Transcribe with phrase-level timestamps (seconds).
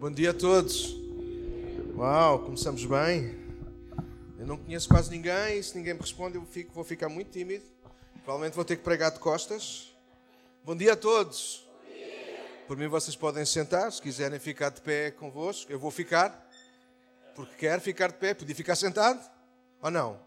[0.00, 0.96] Bom dia a todos.
[1.94, 3.38] Uau, começamos bem.
[4.38, 7.66] Eu não conheço quase ninguém se ninguém me responde eu fico, vou ficar muito tímido.
[8.24, 9.94] Provavelmente vou ter que pregar de costas.
[10.64, 11.68] Bom dia a todos.
[12.66, 15.70] Por mim vocês podem sentar, se quiserem ficar de pé convosco.
[15.70, 16.50] Eu vou ficar,
[17.34, 18.32] porque quero ficar de pé.
[18.32, 19.20] Podia ficar sentado
[19.82, 20.18] ou não?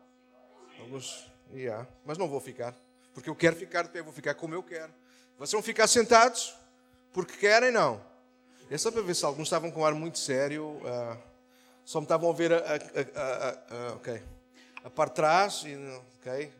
[0.81, 1.87] Alguns, yeah.
[2.05, 2.75] mas não vou ficar,
[3.11, 4.93] porque eu quero ficar de pé, vou ficar como eu quero.
[5.35, 6.53] Vocês vão ficar sentados
[7.11, 8.12] porque querem, não?
[8.69, 11.17] É só para ver se alguns estavam com um ar muito sério, uh,
[11.83, 13.49] só me estavam a ver a, a,
[13.89, 14.21] a, okay.
[14.83, 15.75] a parte de trás, e,
[16.19, 16.51] okay.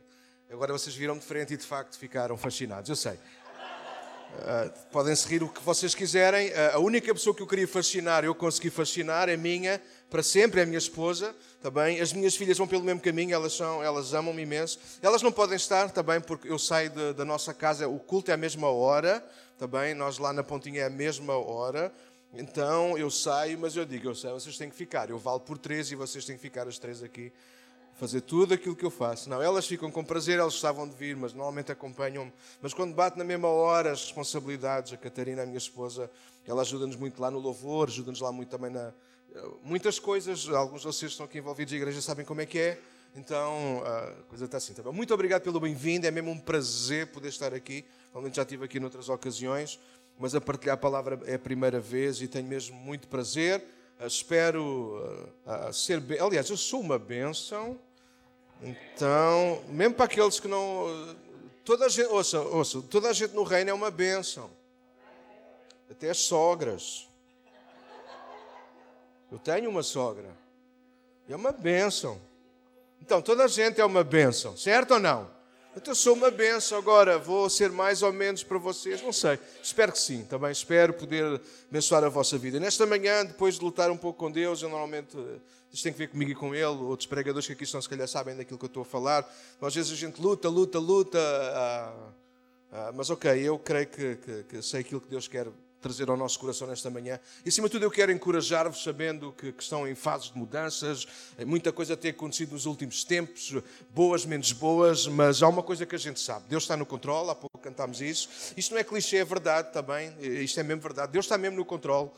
[0.52, 3.14] agora vocês viram de frente e de facto ficaram fascinados, eu sei.
[3.14, 6.50] Uh, podem seguir o que vocês quiserem.
[6.50, 9.82] Uh, a única pessoa que eu queria fascinar, eu consegui fascinar, é minha,
[10.14, 11.36] para sempre, é a minha esposa.
[11.60, 12.00] Também.
[12.00, 14.78] As minhas filhas vão pelo mesmo caminho, elas, são, elas amam-me imenso.
[15.02, 18.36] Elas não podem estar também, porque eu saio de, da nossa casa, o culto é
[18.36, 19.26] à mesma hora
[19.58, 21.92] também, nós lá na Pontinha é a mesma hora.
[22.32, 25.10] Então eu saio, mas eu digo, eu sei, vocês têm que ficar.
[25.10, 27.32] Eu valo por três e vocês têm que ficar as três aqui,
[27.96, 29.28] fazer tudo aquilo que eu faço.
[29.28, 32.32] Não, elas ficam com prazer, elas gostavam de vir, mas normalmente acompanham-me.
[32.62, 36.08] Mas quando bate na mesma hora as responsabilidades, a Catarina, a minha esposa,
[36.46, 38.94] ela ajuda-nos muito lá no louvor, ajuda-nos lá muito também na.
[39.64, 42.80] Muitas coisas, alguns de vocês estão aqui envolvidos em igreja sabem como é que é.
[43.16, 44.74] Então, a coisa está assim.
[44.74, 47.86] Tá muito obrigado pelo bem-vindo, é mesmo um prazer poder estar aqui.
[48.12, 49.80] Realmente já estive aqui noutras ocasiões,
[50.20, 53.64] mas a partilhar a palavra é a primeira vez e tenho mesmo muito prazer.
[54.00, 56.02] Uh, espero uh, ser.
[56.22, 57.80] Aliás, eu sou uma bênção.
[58.62, 61.16] Então, mesmo para aqueles que não.
[61.66, 64.50] Toda a gente, ouça, ouça, toda a gente no reino é uma bênção.
[65.90, 67.08] Até as sogras.
[69.34, 70.30] Eu tenho uma sogra.
[71.28, 72.22] É uma bênção.
[73.02, 75.28] Então, toda a gente é uma bênção, certo ou não?
[75.76, 79.40] Então, eu sou uma benção agora, vou ser mais ou menos para vocês, não sei.
[79.62, 82.60] Espero que sim, também espero poder abençoar a vossa vida.
[82.60, 85.18] Nesta manhã, depois de lutar um pouco com Deus, eu normalmente,
[85.72, 88.08] isto tem que ver comigo e com Ele, outros pregadores que aqui estão, se calhar
[88.08, 89.28] sabem daquilo que eu estou a falar.
[89.60, 91.94] Às vezes a gente luta, luta, luta, ah,
[92.72, 95.48] ah, mas ok, eu creio que, que, que sei aquilo que Deus quer
[95.84, 97.20] trazer ao nosso coração nesta manhã.
[97.46, 101.06] E acima de tudo, eu quero encorajar-vos, sabendo que, que, estão em fases de mudanças,
[101.46, 103.54] muita coisa tem acontecido nos últimos tempos,
[103.94, 107.30] boas, menos boas, mas há uma coisa que a gente sabe: Deus está no controle,
[107.30, 108.30] há pouco cantámos isso.
[108.56, 111.12] Isto não é clichê, é verdade também, isto é mesmo verdade.
[111.12, 112.10] Deus está mesmo no controle.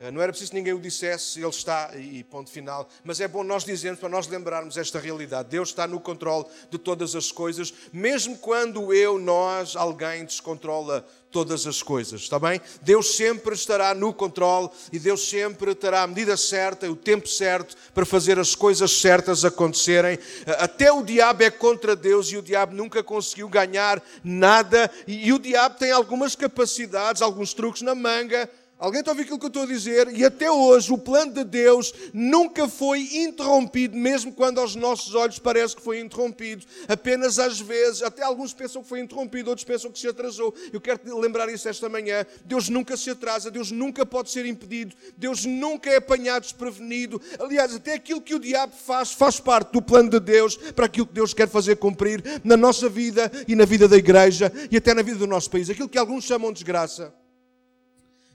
[0.00, 2.88] Eh, não era preciso que ninguém o dissesse, ele está e ponto final.
[3.04, 5.50] Mas é bom nós dizermos para nós lembrarmos esta realidade.
[5.50, 11.66] Deus está no controle de todas as coisas, mesmo quando eu, nós, alguém descontrola todas
[11.66, 12.60] as coisas, está bem?
[12.82, 17.76] Deus sempre estará no controle e Deus sempre terá a medida certa, o tempo certo
[17.94, 20.18] para fazer as coisas certas acontecerem.
[20.46, 25.30] Eh, até o diabo é contra Deus e o diabo nunca conseguiu ganhar nada e
[25.30, 28.48] o diabo tem algumas capacidades, alguns truques na manga
[28.80, 30.08] Alguém está a ouvir aquilo que eu estou a dizer?
[30.16, 35.38] E até hoje o plano de Deus nunca foi interrompido, mesmo quando aos nossos olhos
[35.38, 36.64] parece que foi interrompido.
[36.88, 40.54] Apenas às vezes, até alguns pensam que foi interrompido, outros pensam que se atrasou.
[40.72, 42.24] Eu quero te lembrar isso esta manhã.
[42.46, 47.20] Deus nunca se atrasa, Deus nunca pode ser impedido, Deus nunca é apanhado desprevenido.
[47.38, 51.06] Aliás, até aquilo que o diabo faz, faz parte do plano de Deus para aquilo
[51.06, 54.94] que Deus quer fazer cumprir na nossa vida e na vida da igreja e até
[54.94, 55.68] na vida do nosso país.
[55.68, 57.19] Aquilo que alguns chamam de desgraça.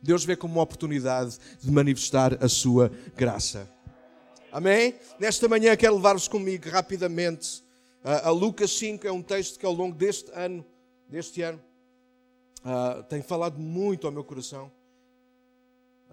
[0.02, 3.70] Deus vê como uma oportunidade de manifestar a sua graça.
[4.52, 4.96] Amém?
[5.20, 7.66] Nesta manhã quero levar-vos comigo rapidamente
[8.06, 10.64] a Lucas 5, é um texto que ao longo deste ano,
[11.10, 11.60] deste ano,
[12.60, 14.72] uh, tem falado muito ao meu coração.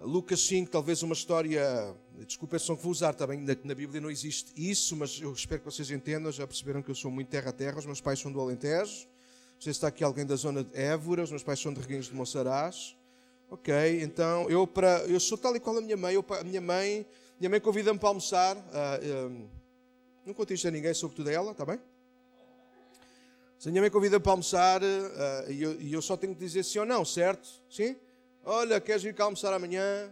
[0.01, 1.95] Lucas 5, talvez uma história,
[2.25, 5.61] desculpa expressão que vou usar também, na, na Bíblia não existe isso, mas eu espero
[5.61, 8.19] que vocês entendam, já perceberam que eu sou muito terra a terra, os meus pais
[8.19, 11.43] são do Alentejo, não sei se está aqui alguém da zona de Évora, os meus
[11.43, 12.97] pais são de Reguinhos de Monsaraz,
[13.53, 16.15] Ok, então eu para eu sou tal e qual a minha mãe.
[16.15, 17.05] Eu, a minha mãe,
[17.39, 18.57] minha mãe convida-me para almoçar.
[18.57, 19.47] Uh, ah, um,
[20.25, 21.79] não conto isto a ninguém, sobretudo a ela, está bem?
[23.59, 26.39] Se a minha mãe convida para almoçar uh, e, eu, e, eu, só tenho que
[26.39, 27.47] dizer sim ou não, certo?
[27.69, 27.95] Sim?
[28.43, 30.11] Olha, queres vir cá almoçar amanhã?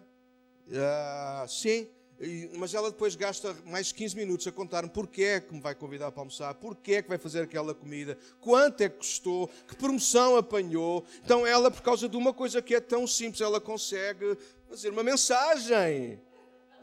[0.68, 1.88] Uh, sim
[2.57, 6.12] mas ela depois gasta mais 15 minutos a contar-me porque é que me vai convidar
[6.12, 10.35] para almoçar, porque é que vai fazer aquela comida, quanto é que custou, que promoção
[10.35, 11.03] apanhou.
[11.23, 14.38] Então ela, por causa de uma coisa que é tão simples, ela consegue
[14.69, 16.21] fazer uma mensagem.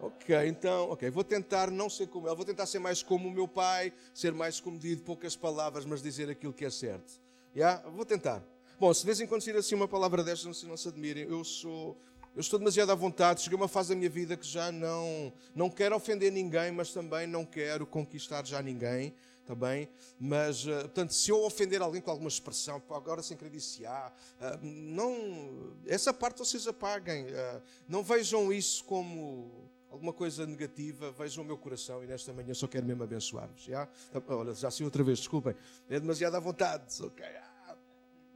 [0.00, 3.32] Ok, então, ok, vou tentar não ser como ela, vou tentar ser mais como o
[3.32, 7.20] meu pai, ser mais comedido, poucas palavras, mas dizer aquilo que é certo.
[7.54, 7.82] Yeah?
[7.90, 8.42] Vou tentar.
[8.78, 10.86] Bom, se de vez em quando sair assim uma palavra destas, não se, não se
[10.86, 11.96] admirem, eu sou
[12.34, 13.42] eu estou demasiado à vontade.
[13.42, 16.92] Cheguei a uma fase da minha vida que já não, não quero ofender ninguém, mas
[16.92, 19.14] também não quero conquistar já ninguém.
[19.40, 19.88] está bem?
[20.20, 24.12] Mas, uh, portanto, se eu ofender alguém com alguma expressão, agora sem querer dizer ah,
[24.40, 31.42] uh, não, essa parte vocês apaguem, uh, não vejam isso como alguma coisa negativa, vejam
[31.42, 33.64] o meu coração e nesta manhã só quero mesmo abençoar-vos.
[33.64, 33.88] Já?
[34.28, 35.54] Olha, já sei outra vez, desculpem,
[35.88, 37.24] é demasiado à vontade, ok?
[37.24, 37.76] Ah.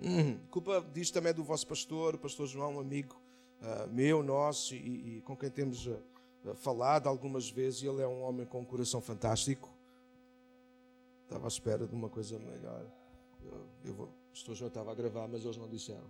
[0.00, 3.21] Hum, culpa disto também é do vosso pastor, o pastor João, um amigo
[3.90, 5.88] meu, nosso e, e, com quem temos
[6.56, 9.72] falado algumas vezes, ele é um homem com um coração fantástico.
[11.24, 12.84] Estava à espera de uma coisa melhor.
[13.44, 16.04] Eu, eu vou, estou já estava a gravar, mas eles não disseram.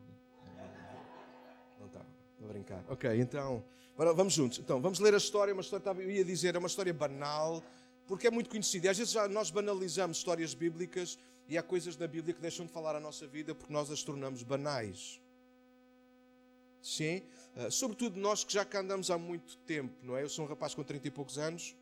[1.79, 2.07] Não estava,
[2.43, 2.85] a brincar.
[2.89, 3.63] Ok, então,
[3.97, 4.59] vamos juntos.
[4.59, 5.53] Então, vamos ler a história.
[5.53, 7.63] Uma história, eu ia dizer, é uma história banal,
[8.07, 8.91] porque é muito conhecida.
[8.91, 11.19] Às vezes nós banalizamos histórias bíblicas
[11.49, 14.03] e há coisas da Bíblia que deixam de falar a nossa vida porque nós as
[14.03, 15.22] tornamos banais.
[16.83, 17.23] Sim,
[17.57, 20.23] uh, sobretudo nós que já cá andamos há muito tempo, não é?
[20.23, 21.77] Eu sou um rapaz com 30 e poucos anos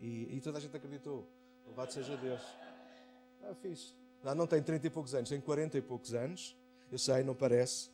[0.00, 1.26] e, e toda a gente acreditou.
[1.66, 2.40] Louvado seja Deus.
[3.42, 3.92] Ah, fixe.
[4.22, 6.56] Não, não tem 30 e poucos anos, tem 40 e poucos anos.
[6.90, 7.90] Eu sei, não parece.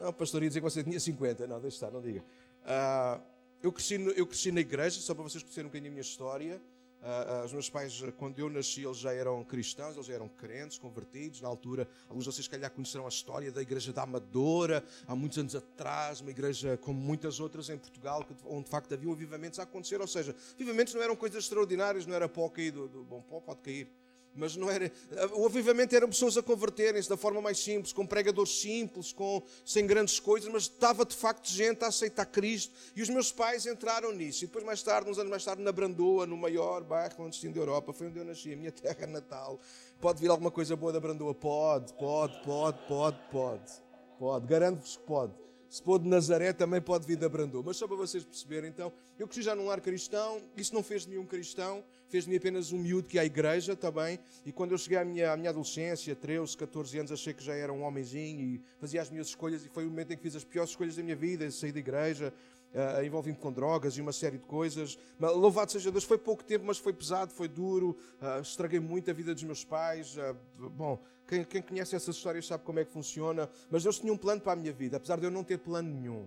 [0.00, 1.46] Não, o pastor ia dizer que você tinha 50.
[1.46, 2.20] Não, deixa estar, não diga.
[2.20, 3.20] Uh,
[3.62, 6.62] eu, cresci eu cresci na igreja, só para vocês conhecerem um bocadinho a minha história.
[7.02, 10.76] Uh, os meus pais, quando eu nasci, eles já eram cristãos, eles já eram crentes,
[10.76, 11.40] convertidos.
[11.40, 15.38] Na altura, alguns de vocês, calhar, conhecerão a história da Igreja da Amadora, há muitos
[15.38, 19.62] anos atrás, uma igreja como muitas outras em Portugal, onde de facto havia avivamentos a
[19.62, 20.00] acontecer.
[20.00, 23.40] Ou seja, avivamentos não eram coisas extraordinárias, não era pó cair do, do bom pó,
[23.40, 23.88] pode cair
[24.36, 24.92] mas não era.
[25.34, 29.86] O avivamento eram pessoas a converterem-se da forma mais simples, com pregadores simples, com, sem
[29.86, 32.72] grandes coisas, mas estava de facto gente a aceitar Cristo.
[32.94, 34.44] E os meus pais entraram nisso.
[34.44, 37.60] E depois, mais tarde, uns anos mais tarde, na Brandoa, no maior bairro clandestino da
[37.60, 39.58] Europa, foi onde eu nasci, a minha terra natal.
[40.00, 41.34] Pode vir alguma coisa boa da Brandoa?
[41.34, 43.86] Pode, pode, pode, pode, pode.
[44.18, 45.46] Pode, garanto-vos que pode.
[45.68, 47.62] Se pôr de Nazaré, também pode vir da Brandô.
[47.62, 51.02] Mas só para vocês perceberem, então, eu cresci já num lar cristão, isso não fez
[51.02, 54.18] de mim um cristão, fez de mim apenas um miúdo que é a igreja também.
[54.44, 57.54] E quando eu cheguei à minha, à minha adolescência, 13, 14 anos, achei que já
[57.54, 59.64] era um homenzinho e fazia as minhas escolhas.
[59.64, 61.78] E foi o momento em que fiz as piores escolhas da minha vida, saí da
[61.78, 62.32] igreja,
[62.72, 64.98] uh, envolvi-me com drogas e uma série de coisas.
[65.18, 69.10] Mas, louvado seja Deus, foi pouco tempo, mas foi pesado, foi duro, uh, estraguei muito
[69.10, 70.16] a vida dos meus pais.
[70.16, 73.48] Uh, bom, quem, quem conhece essas histórias sabe como é que funciona.
[73.70, 75.88] Mas Deus tinha um plano para a minha vida, apesar de eu não ter plano
[75.88, 76.26] nenhum.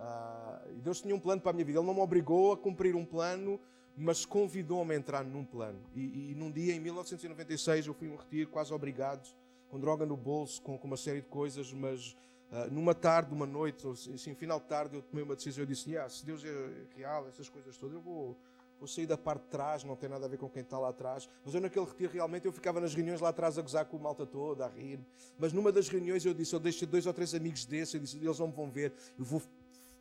[0.00, 1.78] Ah, Deus tinha um plano para a minha vida.
[1.78, 3.60] Ele não me obrigou a cumprir um plano,
[3.96, 5.78] mas convidou-me a entrar num plano.
[5.94, 9.28] E, e, num dia, em 1996, eu fui um retiro, quase obrigado,
[9.68, 12.16] com droga no bolso, com, com uma série de coisas, mas
[12.50, 15.62] ah, numa tarde, uma noite, assim, final de tarde, eu tomei uma decisão.
[15.62, 18.36] Eu disse: ah, se Deus é real, essas coisas todas, eu vou
[18.80, 20.88] vou sair da parte de trás, não tem nada a ver com quem está lá
[20.88, 21.28] atrás.
[21.44, 24.00] Mas eu naquele retiro realmente eu ficava nas reuniões lá atrás a gozar com o
[24.00, 24.98] malta toda, a rir.
[25.38, 28.16] Mas numa das reuniões eu disse, eu deixo dois ou três amigos desses, eu disse,
[28.16, 29.42] eles não me vão ver, eu vou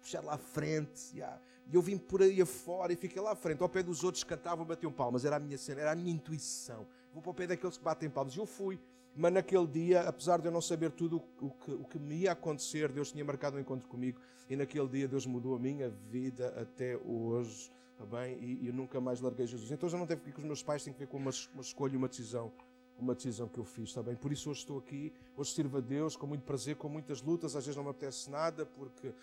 [0.10, 1.16] puxar lá à frente.
[1.16, 1.40] Yeah.
[1.72, 3.62] E eu vim por aí afora e fiquei lá à frente.
[3.62, 5.24] Ao pé dos outros cantavam, batiam palmas.
[5.24, 6.88] Era a minha cena, era a minha intuição.
[7.14, 8.34] Vou para o pé daqueles que batem palmas.
[8.34, 8.80] E eu fui.
[9.16, 12.32] Mas naquele dia, apesar de eu não saber tudo o que, o que me ia
[12.32, 14.20] acontecer, Deus tinha marcado um encontro comigo.
[14.50, 17.72] E naquele dia Deus mudou a minha vida até hoje.
[17.92, 18.38] Está bem?
[18.40, 19.70] E, e, eu nunca mais larguei Jesus.
[19.72, 21.32] Então já não teve que ir com os meus pais, tem que ver com uma,
[21.54, 22.52] uma escolha, uma decisão,
[23.02, 24.16] uma decisão que eu fiz, está bem?
[24.16, 27.56] Por isso hoje estou aqui, hoje sirvo a Deus com muito prazer, com muitas lutas,
[27.56, 29.14] às vezes não me apetece nada, porque uh,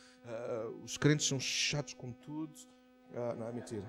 [0.85, 2.55] os crentes são chatos com tudo.
[3.13, 3.85] Uh, não, é mentira.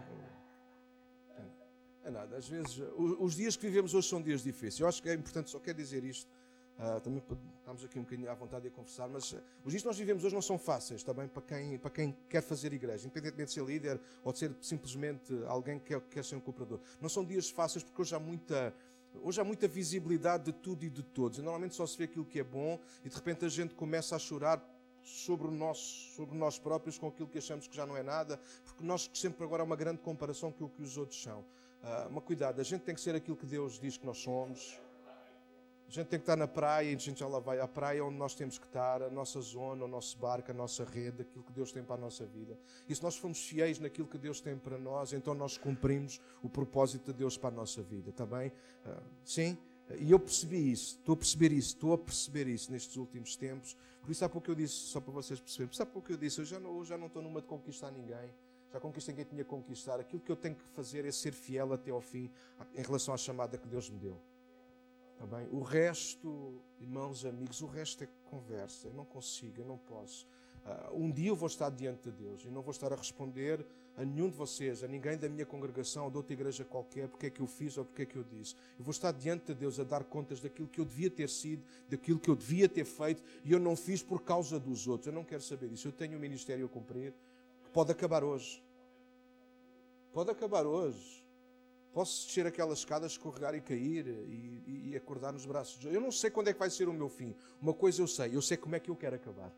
[2.04, 4.80] É nada, às vezes, os, dias que vivemos hoje são dias difíceis.
[4.80, 6.32] Eu acho que é importante, só quero dizer isto,
[6.78, 7.24] Uh, também
[7.58, 9.36] estamos aqui um bocadinho à vontade de conversar, mas
[9.66, 12.44] os dias que nós vivemos hoje não são fáceis também para quem, para quem quer
[12.44, 16.36] fazer igreja, independentemente de ser líder ou de ser simplesmente alguém que quer, quer ser
[16.36, 16.80] um cooperador.
[17.02, 18.76] Não são dias fáceis porque hoje há muita.
[19.24, 21.38] Hoje há muita visibilidade de tudo e de todos.
[21.38, 24.16] E normalmente só se vê aquilo que é bom e de repente a gente começa
[24.16, 24.64] a chorar
[25.04, 28.84] sobre, nosso, sobre nós próprios com aquilo que achamos que já não é nada, porque
[28.84, 31.40] nós sempre agora há uma grande comparação com o que os outros são.
[31.40, 34.78] Uh, mas cuidado, a gente tem que ser aquilo que Deus diz que nós somos.
[35.88, 37.62] A gente tem que estar na praia e a gente já lá vai.
[37.62, 40.54] A praia é onde nós temos que estar, a nossa zona, o nosso barco, a
[40.54, 42.60] nossa rede, aquilo que Deus tem para a nossa vida.
[42.90, 46.50] E se nós formos fiéis naquilo que Deus tem para nós, então nós cumprimos o
[46.50, 48.52] propósito de Deus para a nossa vida, está bem?
[48.86, 49.58] Uh, sim?
[49.98, 53.78] E eu percebi isso, estou a perceber isso, estou a perceber isso nestes últimos tempos.
[54.02, 56.18] Por isso há pouco eu disse, só para vocês perceberem, por isso há pouco eu
[56.18, 58.30] disse, eu já não, eu já não estou numa de conquistar ninguém
[58.72, 60.00] já conquistei quem tinha que conquistar.
[60.00, 62.30] Aquilo que eu tenho que fazer é ser fiel até ao fim
[62.76, 64.18] em relação à chamada que Deus me deu.
[65.18, 65.48] Tá bem?
[65.52, 68.88] O resto, irmãos, amigos, o resto é conversa.
[68.88, 70.28] Eu não consigo, eu não posso.
[70.64, 73.66] Uh, um dia eu vou estar diante de Deus e não vou estar a responder
[73.96, 77.26] a nenhum de vocês, a ninguém da minha congregação ou de outra igreja qualquer, porque
[77.26, 78.54] é que eu fiz ou porque é que eu disse.
[78.78, 81.64] Eu vou estar diante de Deus a dar contas daquilo que eu devia ter sido,
[81.90, 85.08] daquilo que eu devia ter feito e eu não fiz por causa dos outros.
[85.08, 85.88] Eu não quero saber disso.
[85.88, 87.12] Eu tenho um ministério a cumprir
[87.64, 88.62] que pode acabar hoje.
[90.14, 91.27] Pode acabar hoje.
[91.94, 95.88] Posso descer aquelas escadas, escorregar e cair e, e, acordar nos braços de.
[95.88, 97.36] Eu não sei quando é que vai ser o meu fim.
[97.62, 99.52] Uma coisa eu sei, eu sei como é que eu quero acabar.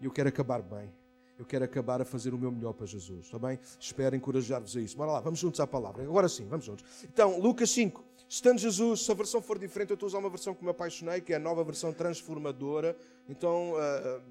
[0.00, 0.92] Eu quero acabar bem.
[1.38, 3.58] Eu quero acabar a fazer o meu melhor para Jesus, está bem?
[3.78, 4.94] Espero encorajar-vos a isso.
[4.94, 6.02] Bora lá, vamos juntos à palavra.
[6.02, 6.84] Agora sim, vamos juntos.
[7.02, 8.04] Então, Lucas 5.
[8.28, 10.70] Estando Jesus, se a versão for diferente, eu estou a usar uma versão que me
[10.70, 12.94] apaixonei, que é a nova versão transformadora.
[13.28, 14.22] Então, uh,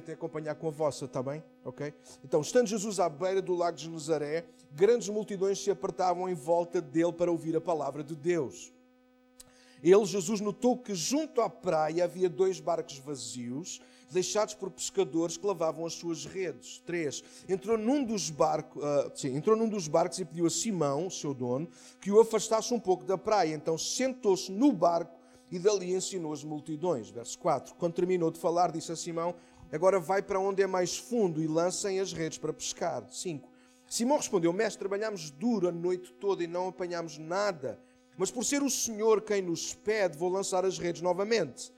[0.00, 1.42] tentem acompanhar com a vossa, está bem?
[1.64, 1.92] Ok?
[2.24, 6.80] Então, estando Jesus à beira do lago de Nazaré, grandes multidões se apertavam em volta
[6.80, 8.72] dele para ouvir a palavra de Deus.
[9.82, 15.46] Ele, Jesus, notou que junto à praia havia dois barcos vazios deixados por pescadores que
[15.46, 16.80] lavavam as suas redes.
[16.86, 17.22] 3.
[17.48, 21.34] Entrou num dos barcos, uh, sim, entrou num dos barcos e pediu a Simão, seu
[21.34, 21.68] dono,
[22.00, 23.54] que o afastasse um pouco da praia.
[23.54, 27.10] Então sentou-se no barco e dali ensinou as multidões.
[27.10, 27.74] Verso 4.
[27.76, 29.34] Quando terminou de falar, disse a Simão:
[29.72, 33.04] Agora vai para onde é mais fundo e lancem as redes para pescar.
[33.10, 33.48] 5.
[33.86, 37.78] Simão respondeu: Mestre, trabalhamos duro a noite toda e não apanhamos nada.
[38.16, 41.72] Mas por ser o Senhor quem nos pede, vou lançar as redes novamente.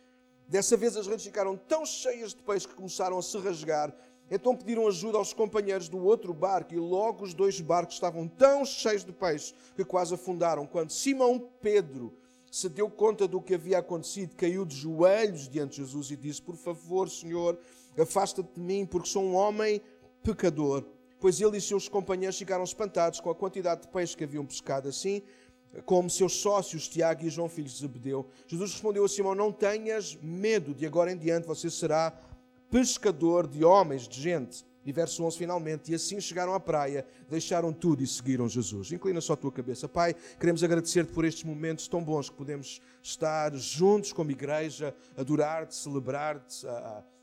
[0.47, 3.95] Dessa vez as redes ficaram tão cheias de peixe que começaram a se rasgar.
[4.31, 8.65] Então pediram ajuda aos companheiros do outro barco e logo os dois barcos estavam tão
[8.65, 10.67] cheios de peixe que quase afundaram.
[10.67, 12.13] Quando Simão Pedro
[12.57, 16.41] se deu conta do que havia acontecido, caiu de joelhos diante de Jesus e disse:
[16.41, 17.59] Por favor, Senhor,
[18.01, 19.79] afasta-te de mim, porque sou um homem
[20.23, 20.83] pecador.
[21.21, 24.89] Pois ele e seus companheiros ficaram espantados com a quantidade de peixe que haviam pescado.
[24.89, 25.21] Assim,
[25.85, 28.27] como seus sócios Tiago e João, filhos de Zebedeu.
[28.47, 32.19] Jesus respondeu a Simão: Não tenhas medo, de agora em diante você será
[32.71, 34.65] pescador de homens, de gente.
[34.87, 38.93] E verso 11, finalmente, e assim chegaram à praia, deixaram tudo e seguiram Jesus.
[38.93, 39.89] Inclina só a tua cabeça.
[39.89, 45.75] Pai, queremos agradecer-te por estes momentos tão bons que podemos estar juntos como igreja, adorar-te,
[45.75, 46.65] celebrar-te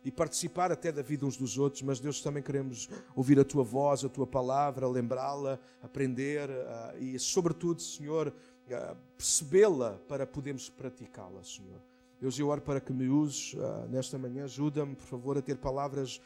[0.04, 3.64] e participar até da vida uns dos outros, mas Deus também queremos ouvir a tua
[3.64, 6.50] voz, a tua palavra, lembrá-la, aprender
[7.00, 8.34] e, sobretudo, Senhor,
[9.18, 11.80] percebê-la para podermos praticá-la, Senhor.
[12.20, 13.56] Deus, eu oro para que me uses
[13.90, 16.20] nesta manhã, ajuda-me, por favor, a ter palavras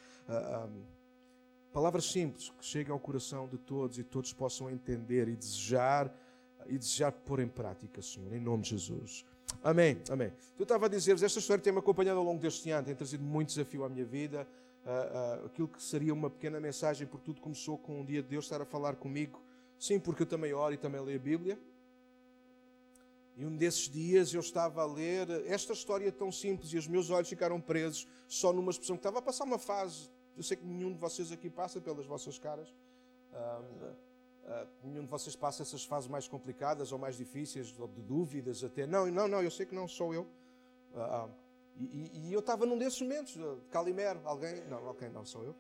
[1.78, 6.12] Palavras simples que cheguem ao coração de todos e todos possam entender e desejar
[6.66, 9.24] e desejar pôr em prática, Senhor, em nome de Jesus.
[9.64, 10.34] Amém, amém.
[10.58, 13.50] Eu estava a dizer-vos, esta história tem-me acompanhado ao longo deste ano, tem trazido muito
[13.50, 14.48] desafio à minha vida.
[14.84, 18.30] Uh, uh, aquilo que seria uma pequena mensagem, por tudo começou com um dia de
[18.30, 19.40] Deus estar a falar comigo.
[19.78, 21.60] Sim, porque eu também oro e também leio a Bíblia.
[23.36, 27.12] E um desses dias eu estava a ler esta história tão simples e os meus
[27.12, 30.66] olhos ficaram presos só numa expressão que estava a passar uma fase eu sei que
[30.66, 32.70] nenhum de vocês aqui passa pelas vossas caras.
[33.34, 33.86] Uh,
[34.46, 38.64] uh, nenhum de vocês passa essas fases mais complicadas ou mais difíceis, ou de dúvidas
[38.64, 38.86] até.
[38.86, 40.28] Não, não, não, eu sei que não sou eu.
[40.94, 41.30] Uh,
[41.80, 45.56] e, e, eu estava num desses momentos, de Calimero, alguém, não, ok, não sou eu.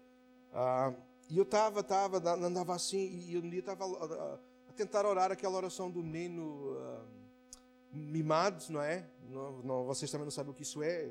[1.29, 4.33] e eu estava, estava, andava assim, e um dia estava a,
[4.69, 6.75] a, tentar orar aquela oração do menino
[7.91, 9.05] mimado, não é?
[9.29, 11.07] Não, não, vocês também não sabem o que isso é.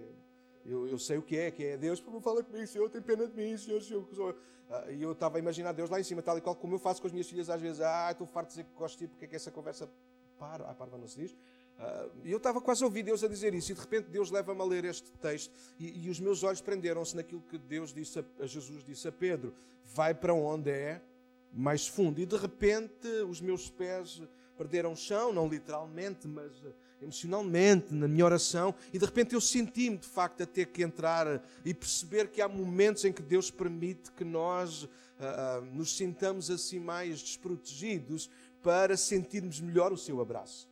[0.69, 3.35] Eu, eu sei o que é, que é Deus, fala comigo, Senhor, tem pena de
[3.35, 4.37] mim, Senhor, Senhor.
[4.69, 6.79] Ah, e eu estava a imaginar Deus lá em cima, tal e qual como eu
[6.79, 7.81] faço com as minhas filhas às vezes.
[7.81, 9.89] Ah, estou farto de dizer que gosto de ti, porque é que essa conversa
[10.39, 10.69] para?
[10.69, 11.31] Ah, para, não se diz.
[11.31, 14.31] Uh, e eu estava quase a ouvir Deus a dizer isso, e de repente Deus
[14.31, 18.19] leva-me a ler este texto, e, e os meus olhos prenderam-se naquilo que Deus disse
[18.19, 19.55] a, a, Jesus disse a Pedro:
[19.85, 21.01] vai para onde é
[21.53, 22.21] mais fundo.
[22.21, 24.23] E de repente os meus pés
[24.57, 26.51] perderam chão, não literalmente, mas
[27.01, 31.43] emocionalmente, na minha oração, e de repente eu senti-me de facto a ter que entrar
[31.65, 36.51] e perceber que há momentos em que Deus permite que nós uh, uh, nos sintamos
[36.51, 38.31] assim mais desprotegidos
[38.63, 40.69] para sentirmos melhor o seu abraço.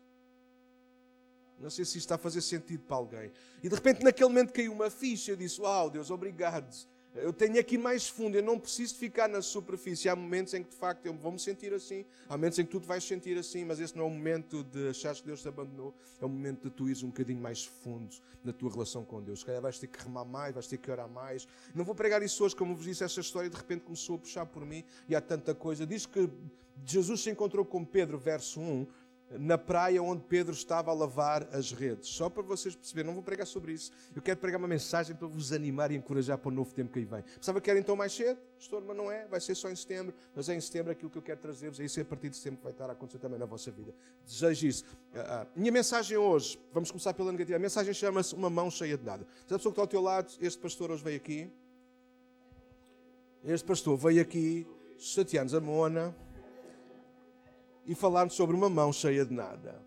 [1.60, 3.32] Não sei se isto está a fazer sentido para alguém.
[3.62, 5.30] E de repente, naquele momento, caiu uma ficha.
[5.30, 6.74] Eu disse: Uau, Deus, obrigado
[7.14, 10.08] eu tenho aqui mais fundo, eu não preciso ficar na superfície.
[10.08, 12.72] Há momentos em que de facto eu vou me sentir assim, há momentos em que
[12.72, 15.40] tu te vais sentir assim, mas esse não é o momento de achar que Deus
[15.40, 19.04] te abandonou, é o momento de tu ires um bocadinho mais fundo na tua relação
[19.04, 19.40] com Deus.
[19.40, 21.46] Se calhar vais ter que remar mais, vais ter que orar mais.
[21.74, 24.46] Não vou pregar isso hoje, como vos disse, esta história de repente começou a puxar
[24.46, 25.86] por mim e há tanta coisa.
[25.86, 26.28] Diz que
[26.84, 28.86] Jesus se encontrou com Pedro, verso 1,
[29.30, 32.08] na praia onde Pedro estava a lavar as redes.
[32.08, 33.90] Só para vocês perceberem, não vou pregar sobre isso.
[34.14, 36.98] Eu quero pregar uma mensagem para vos animar e encorajar para o novo tempo que
[36.98, 37.22] aí vem.
[37.22, 40.14] Pensava que era então mais cedo, pastor, mas não é, vai ser só em setembro.
[40.34, 42.36] Mas é em setembro aquilo que eu quero trazer-vos, é isso é a partir de
[42.36, 43.94] setembro que vai estar a acontecer também na vossa vida.
[44.24, 44.84] Desejo isso.
[45.14, 47.56] Ah, ah, minha mensagem hoje, vamos começar pela negativa.
[47.56, 49.26] A mensagem chama-se Uma Mão Cheia de Nada.
[49.46, 51.50] Se a pessoa que está ao teu lado, este pastor hoje veio aqui.
[53.42, 54.66] Este pastor veio aqui,
[54.98, 56.14] sete anos, a Mona
[57.86, 59.80] e falar sobre uma mão cheia de nada.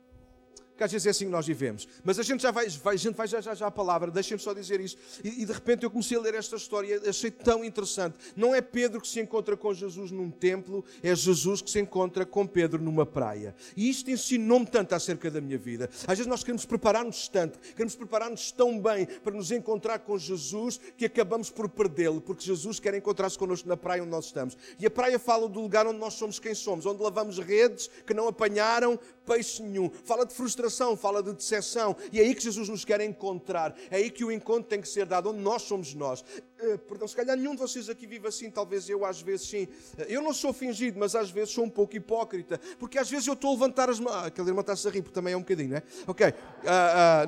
[0.77, 1.87] Que às vezes é assim que nós vivemos.
[2.03, 4.41] Mas a gente já vai, vai a gente vai já, já, já à palavra, deixem-me
[4.41, 4.99] só dizer isto.
[5.23, 8.15] E, e, de repente eu comecei a ler esta história, achei tão interessante.
[8.35, 12.25] Não é Pedro que se encontra com Jesus num templo, é Jesus que se encontra
[12.25, 13.55] com Pedro numa praia.
[13.75, 15.89] E isto ensinou-me tanto acerca da minha vida.
[16.01, 20.79] Às vezes nós queremos preparar-nos tanto, queremos preparar-nos tão bem para nos encontrar com Jesus
[20.95, 24.55] que acabamos por perdê-lo, porque Jesus quer encontrar-se connosco na praia onde nós estamos.
[24.79, 28.13] E a praia fala do lugar onde nós somos quem somos, onde lavamos redes que
[28.13, 29.89] não apanharam peixe nenhum.
[29.89, 31.95] Fala de frustração, fala de decepção.
[32.11, 33.75] E é aí que Jesus nos quer encontrar.
[33.91, 36.21] É aí que o encontro tem que ser dado, onde nós somos nós.
[36.21, 39.63] Uh, perdão, se calhar nenhum de vocês aqui vive assim, talvez eu às vezes sim.
[39.65, 42.59] Uh, eu não sou fingido, mas às vezes sou um pouco hipócrita.
[42.79, 44.15] Porque às vezes eu estou a levantar as mãos.
[44.15, 45.83] Ah, aquele irmão está-se a rir, porque também é um bocadinho, não é?
[46.07, 46.27] Ok.
[46.27, 46.33] Uh,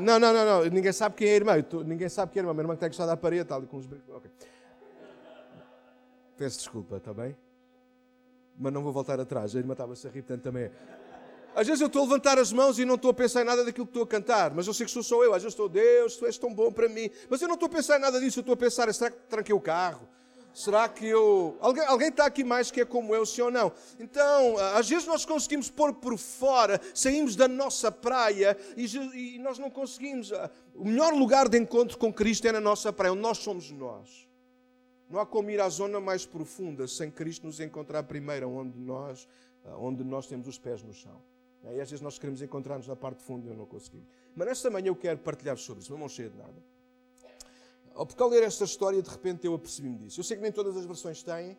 [0.02, 0.66] não, não, não, não.
[0.70, 1.62] Ninguém sabe quem é a irmã.
[1.62, 1.84] Tô...
[1.84, 2.54] ninguém sabe quem é a irmã.
[2.54, 4.10] Minha irmã que está encostada à parede, tal, com os brincos.
[6.38, 7.36] Peço desculpa, está bem?
[8.58, 9.56] Mas não vou voltar atrás.
[9.56, 10.99] A irmã estava-se a rir, portanto também é.
[11.60, 13.66] Às vezes eu estou a levantar as mãos e não estou a pensar em nada
[13.66, 15.34] daquilo que estou a cantar, mas eu sei que sou só eu.
[15.34, 17.10] Às vezes estou, Deus, tu és tão bom para mim.
[17.30, 19.18] Mas eu não estou a pensar em nada disso, eu estou a pensar, será que
[19.28, 20.08] tranquei o carro?
[20.54, 21.58] Será que eu.
[21.60, 23.74] Alguém, alguém está aqui mais que é como eu, sim ou não?
[24.00, 28.86] Então, às vezes nós conseguimos pôr por fora, saímos da nossa praia e,
[29.36, 30.32] e nós não conseguimos.
[30.74, 34.30] O melhor lugar de encontro com Cristo é na nossa praia, onde nós somos nós.
[35.10, 39.28] Não há como ir à zona mais profunda sem Cristo nos encontrar primeiro, onde nós,
[39.78, 41.22] onde nós temos os pés no chão.
[41.64, 44.08] E às vezes nós queremos encontrar-nos na parte funda e não conseguimos.
[44.36, 46.64] Mas nesta manhã eu quero partilhar sobre isso, uma mão cheia de nada.
[47.94, 50.20] Porque ao ler esta história, de repente eu apercebi-me disso.
[50.20, 51.58] Eu sei que nem todas as versões têm.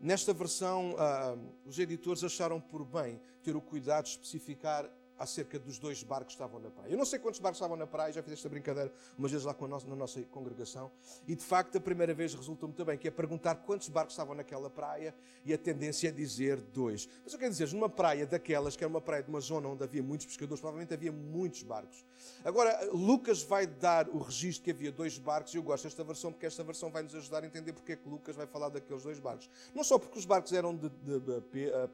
[0.00, 4.88] Nesta versão, ah, os editores acharam por bem ter o cuidado de especificar
[5.18, 6.90] acerca dos dois barcos que estavam na praia.
[6.90, 9.52] Eu não sei quantos barcos estavam na praia, já fiz esta brincadeira umas vezes lá
[9.52, 10.90] com a nossa, na nossa congregação,
[11.26, 14.70] e de facto a primeira vez resultou-me também, que é perguntar quantos barcos estavam naquela
[14.70, 17.08] praia, e a tendência é dizer dois.
[17.24, 19.82] Mas eu quero dizer, numa praia daquelas, que era uma praia de uma zona onde
[19.82, 22.04] havia muitos pescadores, provavelmente havia muitos barcos.
[22.44, 26.32] Agora, Lucas vai dar o registro que havia dois barcos, e eu gosto desta versão,
[26.32, 29.02] porque esta versão vai nos ajudar a entender porque é que Lucas vai falar daqueles
[29.02, 29.48] dois barcos.
[29.74, 31.40] Não só porque os barcos eram de, de, de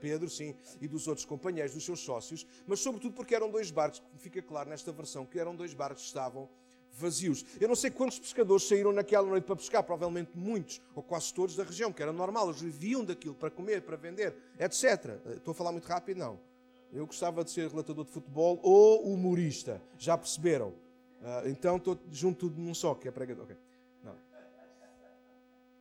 [0.00, 4.02] Pedro, sim, e dos outros companheiros, dos seus sócios, mas sobretudo porque eram dois barcos,
[4.16, 6.48] fica claro nesta versão, que eram dois barcos que estavam
[6.92, 7.44] vazios.
[7.60, 11.56] Eu não sei quantos pescadores saíram naquela noite para pescar, provavelmente muitos, ou quase todos
[11.56, 15.18] da região, que era normal, eles viviam daquilo para comer, para vender, etc.
[15.36, 16.18] Estou a falar muito rápido?
[16.18, 16.38] Não.
[16.92, 20.72] Eu gostava de ser relatador de futebol ou humorista, já perceberam?
[21.22, 23.44] Ah, então estou junto tudo num só, que é pregador.
[23.44, 23.56] Okay.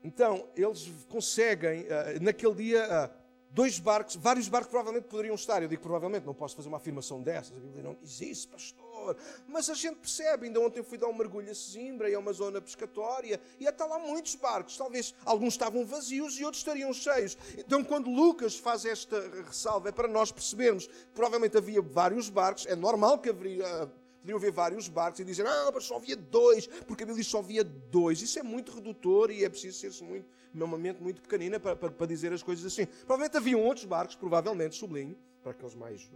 [0.04, 3.10] Então, eles conseguem, ah, naquele dia, ah,
[3.54, 5.62] dois barcos, vários barcos provavelmente poderiam estar.
[5.62, 7.56] Eu digo provavelmente, não posso fazer uma afirmação dessas.
[7.56, 9.16] A Bíblia não diz isso, pastor.
[9.48, 10.48] Mas a gente percebe.
[10.48, 13.84] Ainda ontem fui dar um mergulho a Sesimbra e é uma zona pescatória e até
[13.86, 14.76] lá muitos barcos.
[14.76, 17.38] Talvez alguns estavam vazios e outros estariam cheios.
[17.58, 20.90] Então, quando Lucas faz esta ressalva, é para nós percebermos.
[21.14, 22.66] Provavelmente havia vários barcos.
[22.66, 23.92] É normal que haveria
[24.24, 27.40] Podiam ver vários barcos e dizer, ah, mas só havia dois, porque a Bíblia só
[27.40, 28.22] havia dois.
[28.22, 31.92] Isso é muito redutor e é preciso ser-se muito, uma mente muito pequenina para, para,
[31.92, 32.86] para, dizer as coisas assim.
[32.86, 36.10] Provavelmente haviam outros barcos, provavelmente, sublinho, para aqueles mais,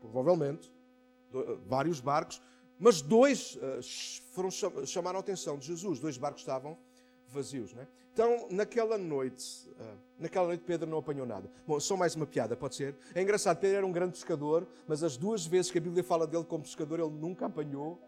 [0.00, 0.72] provavelmente,
[1.66, 2.40] vários barcos,
[2.78, 3.58] mas dois
[4.30, 4.48] foram
[4.86, 5.98] chamaram a atenção de Jesus.
[5.98, 6.78] Dois barcos estavam
[7.26, 7.88] vazios, não é?
[8.16, 11.50] Então, naquela noite, uh, naquela noite Pedro não apanhou nada.
[11.66, 12.96] Bom, só mais uma piada, pode ser?
[13.14, 16.26] É engraçado, Pedro era um grande pescador, mas as duas vezes que a Bíblia fala
[16.26, 18.00] dele como pescador, ele nunca apanhou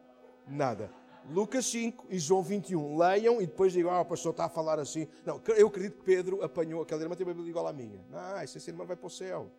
[0.46, 0.90] nada.
[1.28, 2.96] Lucas 5 e João 21.
[2.96, 5.06] Leiam e depois digam, ah, o pastor está a falar assim.
[5.26, 8.00] Não, eu acredito que Pedro apanhou, aquela irmã tem uma Bíblia igual à minha.
[8.10, 9.50] Ah, essa irmã vai para o céu.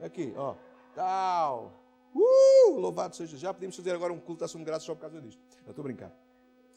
[0.00, 0.54] Aqui, ó.
[0.94, 1.70] Tal.
[2.14, 3.36] Uh, louvado seja.
[3.36, 5.38] Já podemos fazer agora um culto a ação de graça só por causa disto.
[5.66, 6.27] Eu estou a brincar.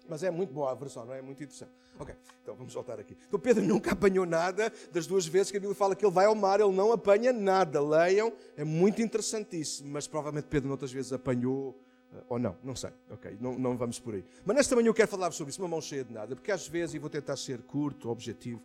[0.07, 1.19] Mas é muito boa a versão, não é?
[1.19, 1.21] é?
[1.21, 1.71] Muito interessante.
[1.99, 3.15] Ok, então vamos voltar aqui.
[3.27, 6.25] Então Pedro nunca apanhou nada das duas vezes que a Bíblia fala que ele vai
[6.25, 7.81] ao mar, ele não apanha nada.
[7.81, 9.91] Leiam, é muito interessantíssimo.
[9.91, 11.79] Mas provavelmente Pedro noutras vezes apanhou,
[12.13, 12.91] eh, ou não, não sei.
[13.09, 14.23] Ok, não, não vamos por aí.
[14.43, 16.67] Mas nesta manhã eu quero falar sobre isso, uma mão cheia de nada, porque às
[16.67, 18.61] vezes, e vou tentar ser curto, objetivo,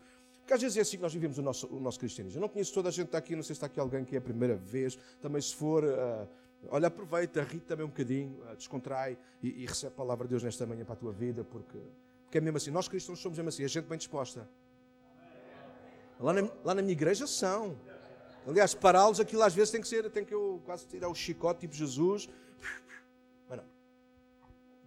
[0.46, 2.38] porque às vezes é assim que nós vivemos o nosso, o nosso cristianismo.
[2.38, 4.04] Eu não conheço toda a gente que está aqui, não sei se está aqui alguém
[4.04, 5.82] que é a primeira vez, também se for.
[5.82, 10.30] Uh, Olha, aproveita, ri também um bocadinho, ah, descontrai e, e, recebe a palavra de
[10.30, 11.78] Deus nesta manhã para a tua vida, porque,
[12.24, 12.70] porque é mesmo assim.
[12.70, 14.48] Nós cristãos somos mesmo assim, a gente bem disposta.
[16.18, 17.78] Lá na, lá na minha igreja são.
[18.46, 21.60] Aliás, pará-los, aquilo às vezes tem que ser, tem que eu quase tirar o chicote
[21.60, 22.28] tipo Jesus.
[23.48, 23.64] Mas não.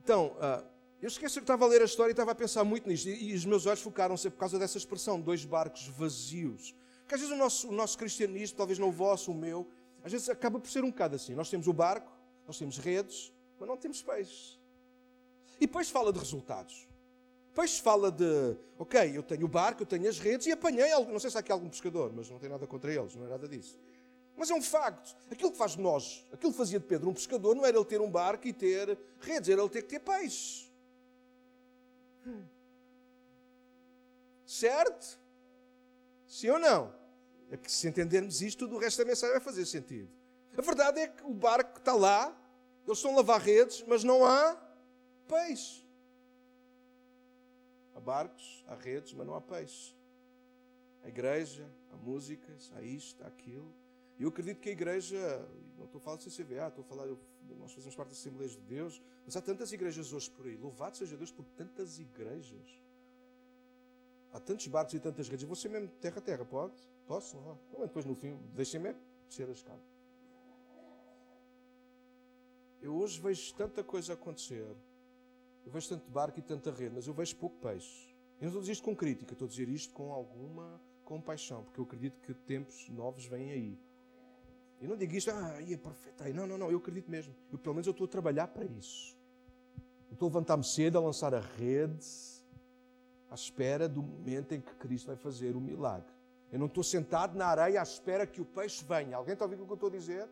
[0.03, 0.65] Então, uh,
[1.01, 3.08] eu esqueci que estava a ler a história e estava a pensar muito nisto.
[3.08, 6.75] E, e os meus olhos focaram-se por causa dessa expressão, dois barcos vazios.
[7.01, 9.67] Porque às vezes o nosso, o nosso cristianismo, talvez não o vosso, o meu,
[10.03, 11.35] às vezes acaba por ser um bocado assim.
[11.35, 12.12] Nós temos o barco,
[12.47, 14.59] nós temos redes, mas não temos peixes.
[15.57, 16.88] E depois fala de resultados.
[17.49, 21.12] Depois fala de, ok, eu tenho o barco, eu tenho as redes e apanhei algo.
[21.12, 23.29] Não sei se há aqui algum pescador, mas não tem nada contra eles, não é
[23.29, 23.77] nada disso.
[24.38, 25.17] Mas é um facto.
[25.29, 27.85] Aquilo que faz de nós, aquilo que fazia de Pedro um pescador, não era ele
[27.85, 30.69] ter um barco e ter redes, era ele ter que ter peixe.
[34.45, 35.19] Certo?
[36.25, 36.98] Sim ou não?
[37.51, 40.09] É que se entendermos isto, tudo o resto da mensagem vai fazer sentido.
[40.57, 42.35] A verdade é que o barco está lá,
[42.85, 44.55] eles estão a lavar redes, mas não há
[45.27, 45.83] peixe.
[47.95, 49.95] Há barcos, há redes, mas não há peixe.
[51.03, 53.73] A igreja, há músicas, há isto, há aquilo.
[54.17, 57.07] E eu acredito que a igreja, não estou a falar de CCVA, estou a falar,
[57.57, 60.57] nós fazemos parte das Assembleias de Deus, mas há tantas igrejas hoje por aí.
[60.57, 62.81] Louvado seja Deus por tantas igrejas.
[64.31, 65.47] Há tantos barcos e tantas redes.
[65.47, 66.73] Você mesmo terra a terra, pode?
[67.10, 67.38] Posso?
[67.67, 68.93] Então, depois no fim, deixem-me
[69.28, 69.82] descer a escada.
[72.80, 74.63] Eu hoje vejo tanta coisa acontecer.
[75.65, 78.15] Eu vejo tanto barco e tanta rede, mas eu vejo pouco peixe.
[78.39, 81.63] Eu não estou a dizer isto com crítica, estou a dizer isto com alguma compaixão,
[81.63, 83.80] porque eu acredito que tempos novos vêm aí.
[84.80, 86.36] Eu não digo isto, ah, é perfeito.
[86.36, 87.36] Não, não, não, eu acredito mesmo.
[87.52, 89.17] Eu, pelo menos eu estou a trabalhar para isso.
[90.10, 92.06] Eu estou a levantar-me cedo, a lançar a rede,
[93.32, 96.18] à espera do momento em que Cristo vai fazer o milagre.
[96.51, 99.17] Eu não estou sentado na areia à espera que o peixe venha.
[99.17, 100.27] Alguém está a ouvir o que eu estou a dizer?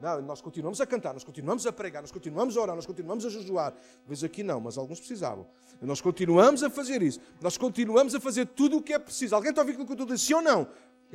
[0.00, 3.24] Não, nós continuamos a cantar, nós continuamos a pregar, nós continuamos a orar, nós continuamos
[3.24, 3.72] a jejuar.
[4.00, 5.46] Talvez aqui não, mas alguns precisavam.
[5.80, 7.20] Nós continuamos a fazer isso.
[7.40, 9.34] Nós continuamos a fazer tudo o que é preciso.
[9.34, 10.18] Alguém está a ouvir o que eu estou a dizer?
[10.18, 10.68] Sim ou não?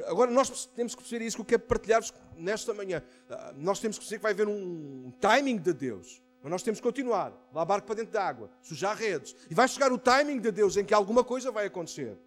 [0.08, 3.04] Agora, nós temos que perceber isso que eu quero partilhar-vos nesta manhã.
[3.30, 6.22] Ah, nós temos que perceber que vai haver um timing de Deus.
[6.42, 7.32] Mas nós temos que continuar.
[7.54, 9.36] Lá barco para dentro da água, sujar redes.
[9.50, 12.18] E vai chegar o timing de Deus em que alguma coisa vai acontecer.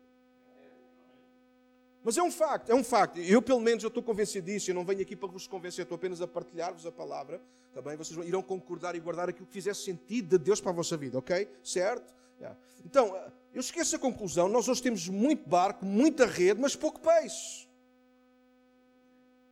[2.07, 3.19] Mas é um facto, é um facto.
[3.19, 4.71] Eu, pelo menos, eu estou convencido disso.
[4.71, 7.42] Eu não venho aqui para vos convencer, estou apenas a partilhar-vos a palavra.
[7.75, 10.97] Também vocês irão concordar e guardar aquilo que fizesse sentido de Deus para a vossa
[10.97, 11.51] vida, ok?
[11.64, 12.14] Certo?
[12.38, 12.57] Yeah.
[12.85, 13.12] Então,
[13.53, 14.49] eu esqueço a conclusão.
[14.49, 17.66] Nós hoje temos muito barco, muita rede, mas pouco peixe.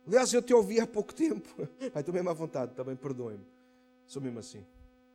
[0.07, 1.49] Aliás, eu te ouvi há pouco tempo.
[1.93, 3.45] Ai, estou mesmo à vontade, também perdoem-me.
[4.07, 4.65] Sou mesmo assim.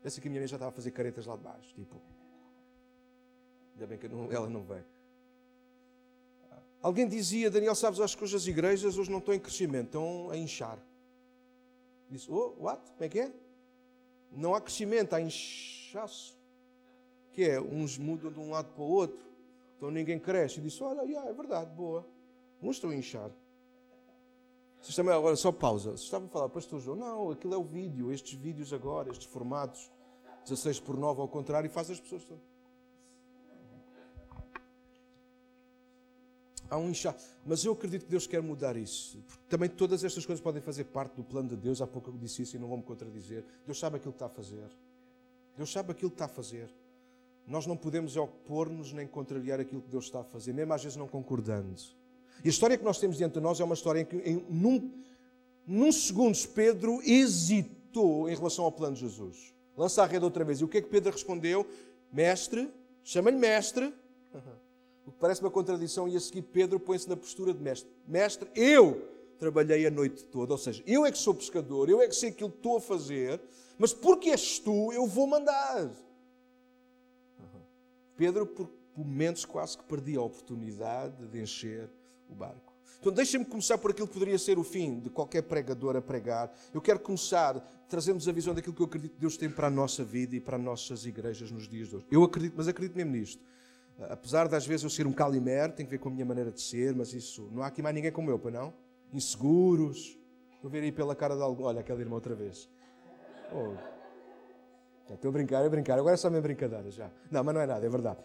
[0.05, 1.73] Essa que a minha mãe já estava a fazer caretas lá de baixo.
[1.75, 1.97] Tipo,
[3.73, 4.85] ainda bem que não, ela não veio.
[6.83, 10.31] Alguém dizia, Daniel, sabes, acho que hoje as igrejas hoje não estão em crescimento, estão
[10.31, 10.79] a inchar.
[12.11, 12.83] Disse, oh, what?
[12.93, 13.33] Como é que é?
[14.33, 16.39] Não há crescimento, há inchaço.
[17.33, 19.25] Que é, uns mudam de um lado para o outro,
[19.77, 20.59] então ninguém cresce.
[20.59, 22.07] E disse, olha, yeah, é verdade, boa.
[22.63, 23.31] Uns estão a inchar.
[24.81, 25.91] Vocês também, agora, só pausa.
[25.91, 29.27] Vocês estavam a falar, pastor João, não, aquilo é o vídeo, estes vídeos agora, estes
[29.27, 29.91] formatos,
[30.45, 32.50] 16 por 9 ao contrário, e faz as pessoas todas.
[36.71, 37.19] Há um inchaço.
[37.45, 39.19] Mas eu acredito que Deus quer mudar isso.
[39.27, 41.83] Porque também todas estas coisas podem fazer parte do plano de Deus.
[41.83, 43.45] Há pouco eu disse isso e não vou me contradizer.
[43.67, 44.69] Deus sabe aquilo que está a fazer.
[45.57, 46.71] Deus sabe aquilo que está a fazer.
[47.47, 50.97] Nós não podemos opor-nos nem contrariar aquilo que Deus está a fazer, mesmo às vezes
[50.97, 51.75] não concordando.
[52.45, 54.47] E a história que nós temos diante de nós é uma história em que, em,
[54.49, 54.91] num,
[55.67, 55.91] num
[56.55, 59.53] Pedro hesitou em relação ao plano de Jesus.
[59.77, 60.61] Lança a rede outra vez.
[60.61, 61.67] E o que é que Pedro respondeu?
[62.13, 62.71] Mestre,
[63.03, 63.93] chama-lhe mestre.
[65.07, 67.91] O que parece uma contradição, e a seguir Pedro põe-se na postura de mestre.
[68.07, 69.09] Mestre, eu
[69.39, 72.29] trabalhei a noite toda, ou seja, eu é que sou pescador, eu é que sei
[72.29, 73.41] aquilo que estou a fazer,
[73.79, 75.91] mas porque és tu, eu vou mandar.
[78.17, 81.89] Pedro, por momentos, quase que perdia a oportunidade de encher
[82.29, 82.71] o barco.
[83.01, 86.55] Então, deixem-me começar por aquilo que poderia ser o fim de qualquer pregador a pregar.
[86.75, 87.59] Eu quero começar
[87.89, 90.41] trazendo-nos a visão daquilo que eu acredito que Deus tem para a nossa vida e
[90.41, 92.07] para as nossas igrejas nos dias de hoje.
[92.11, 93.43] Eu acredito, mas acredito mesmo nisto.
[94.09, 96.51] Apesar de às vezes eu ser um calimer, tem que ver com a minha maneira
[96.51, 98.73] de ser, mas isso, não há aqui mais ninguém como eu, para não?
[99.13, 100.19] Inseguros.
[100.63, 101.65] Vou ver aí pela cara de algum.
[101.65, 102.69] Olha, aquela irmã outra vez.
[103.53, 103.75] Oh.
[105.13, 105.99] Estou a brincar, a brincar.
[105.99, 107.11] Agora é só minha brincadeira já.
[107.31, 108.21] Não, mas não é nada, é verdade.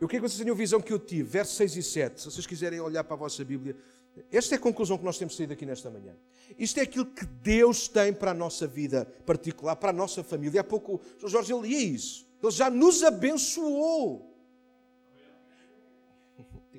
[0.00, 2.20] Eu queria que vocês tenham a visão que eu tive, versos 6 e 7.
[2.20, 3.76] Se vocês quiserem olhar para a vossa Bíblia,
[4.30, 6.14] esta é a conclusão que nós temos saído aqui nesta manhã.
[6.58, 10.62] Isto é aquilo que Deus tem para a nossa vida particular, para a nossa família.
[10.62, 12.26] Há pouco o Jorge lia isso.
[12.42, 14.31] Ele já nos abençoou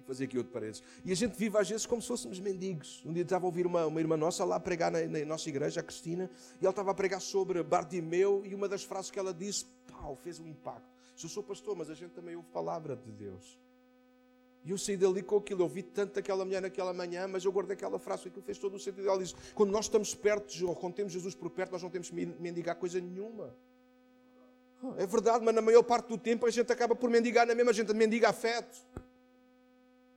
[0.06, 0.84] fazer aqui outro parênteses.
[1.04, 3.02] E a gente vive às vezes como se fôssemos mendigos.
[3.06, 5.80] Um dia estava a ouvir uma, uma irmã nossa lá pregar na, na, nossa igreja,
[5.80, 6.30] a Cristina,
[6.62, 10.16] e ela estava a pregar sobre Bartimeu, e uma das frases que ela disse, pau,
[10.16, 10.94] fez um impacto.
[11.22, 13.58] Eu sou pastor, mas a gente também ouve palavra de Deus.
[14.66, 17.52] E eu saí dali com aquilo, eu ouvi tanto daquela mulher naquela manhã, mas eu
[17.52, 19.08] guardei aquela frase, aquilo fez todo o sentido.
[19.08, 22.10] Ela disse: quando nós estamos perto, ou quando temos Jesus por perto, nós não temos
[22.10, 23.54] que mendigar coisa nenhuma.
[24.98, 27.72] É verdade, mas na maior parte do tempo a gente acaba por mendigar na mesma,
[27.72, 28.86] a gente mendiga afeto.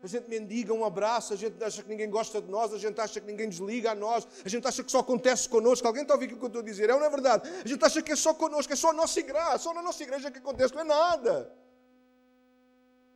[0.06, 3.00] A gente mendiga um abraço, a gente acha que ninguém gosta de nós, a gente
[3.00, 5.84] acha que ninguém desliga a nós, a gente acha que só acontece connosco.
[5.84, 6.88] Alguém está a ouvir o que eu estou a dizer?
[6.88, 7.50] É ou não é verdade?
[7.64, 10.00] A gente acha que é só connosco, é só a nossa igreja, só na nossa
[10.04, 11.52] igreja que acontece, não é nada.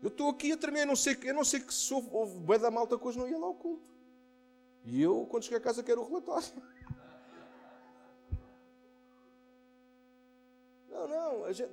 [0.02, 2.58] Eu estou aqui a tremer, eu não sei, eu não sei que se houve, bué
[2.58, 3.88] da malta hoje não ia lá ao culto.
[4.84, 6.48] E eu, quando cheguei a casa, quero o relatório.
[10.90, 11.70] Não, não, a gente.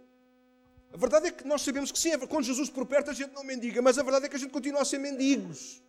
[0.98, 3.32] A verdade é que nós sabemos que sim, é quando Jesus por perto a gente
[3.32, 5.80] não mendiga, mas a verdade é que a gente continua a ser mendigos.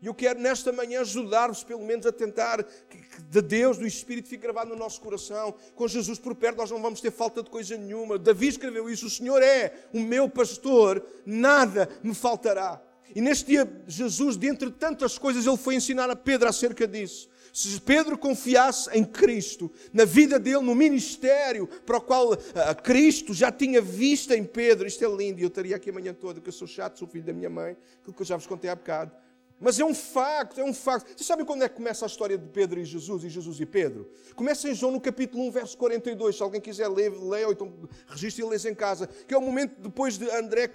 [0.00, 4.28] E eu quero nesta manhã ajudar-vos, pelo menos, a tentar que de Deus, do Espírito,
[4.28, 5.52] fique gravado no nosso coração.
[5.74, 8.16] Com Jesus por perto, nós não vamos ter falta de coisa nenhuma.
[8.18, 12.80] Davi escreveu isso: O Senhor é o meu pastor, nada me faltará.
[13.12, 17.28] E neste dia, Jesus, dentre tantas coisas, ele foi ensinar a Pedro acerca disso.
[17.52, 22.36] Se Pedro confiasse em Cristo, na vida dele, no ministério para o qual uh,
[22.82, 26.14] Cristo já tinha visto em Pedro, isto é lindo, e eu estaria aqui a manhã
[26.14, 28.46] toda, que eu sou chato, sou filho da minha mãe, aquilo que eu já vos
[28.46, 29.12] contei há bocado.
[29.60, 31.08] Mas é um facto, é um facto.
[31.08, 33.66] Vocês sabem quando é que começa a história de Pedro e Jesus, e Jesus e
[33.66, 34.10] Pedro?
[34.34, 36.36] Começa em João no capítulo 1, verso 42.
[36.36, 37.70] Se alguém quiser ler, leia ou então
[38.08, 39.06] registre e lê em casa.
[39.28, 40.70] Que é o momento depois de André,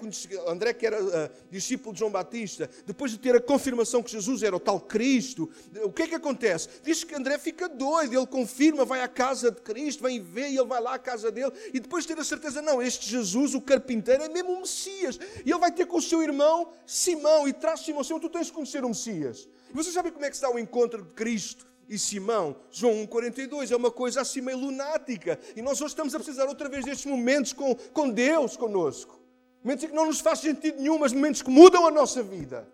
[0.48, 4.43] André que era uh, discípulo de João Batista, depois de ter a confirmação que Jesus
[4.43, 5.50] era o tal Cristo,
[5.84, 6.69] o que é que acontece?
[6.84, 10.58] Diz que André fica doido, ele confirma, vai à casa de Cristo, vem ver e
[10.58, 13.56] ele vai lá à casa dele, e depois de ter a certeza, não, este Jesus,
[13.56, 15.19] o carpinteiro, é mesmo o Messias.
[15.45, 18.48] E ele vai ter com o seu irmão Simão, e traz Simão, Simão, tu tens
[18.48, 19.48] de conhecer ser o Messias.
[19.70, 22.56] E vocês sabem como é que está o encontro de Cristo e Simão?
[22.72, 25.40] João 1,42 é uma coisa assim meio lunática.
[25.56, 29.20] E nós hoje estamos a precisar outra vez destes momentos com, com Deus conosco.
[29.64, 32.68] Momentos em que não nos faz sentido nenhum, mas momentos que mudam a nossa vida.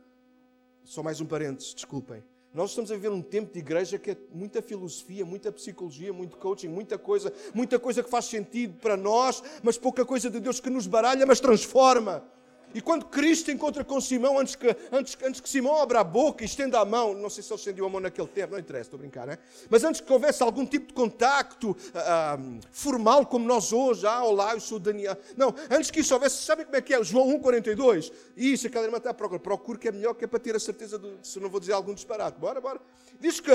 [0.84, 2.24] Só mais um parênteses, desculpem.
[2.54, 6.36] Nós estamos a viver um tempo de igreja que é muita filosofia, muita psicologia, muito
[6.36, 10.60] coaching, muita coisa, muita coisa que faz sentido para nós, mas pouca coisa de Deus
[10.60, 12.26] que nos baralha, mas transforma.
[12.74, 16.44] E quando Cristo encontra com Simão, antes que, antes, antes que Simão abra a boca
[16.44, 18.84] e estenda a mão, não sei se ele estendiu a mão naquele tempo, não interessa,
[18.84, 19.38] estou a brincar, né?
[19.70, 24.54] mas antes que houvesse algum tipo de contacto uh, formal, como nós hoje, ah, olá,
[24.54, 25.18] eu sou Daniel.
[25.36, 27.04] Não, antes que isso houvesse, sabem como é que é?
[27.04, 28.12] João 1,42.
[28.36, 29.40] Isso, aquela irmã está a procurar.
[29.40, 31.74] Procure que é melhor, que é para ter a certeza, de, se não vou dizer
[31.74, 32.40] algum disparate.
[32.40, 32.80] Bora, bora.
[33.20, 33.52] Diz que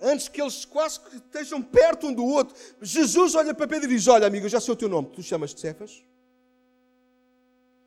[0.00, 3.94] antes que eles quase que estejam perto um do outro, Jesus olha para Pedro e
[3.96, 6.02] diz: Olha, amigo, eu já sei o teu nome, tu chamas-te Cefas?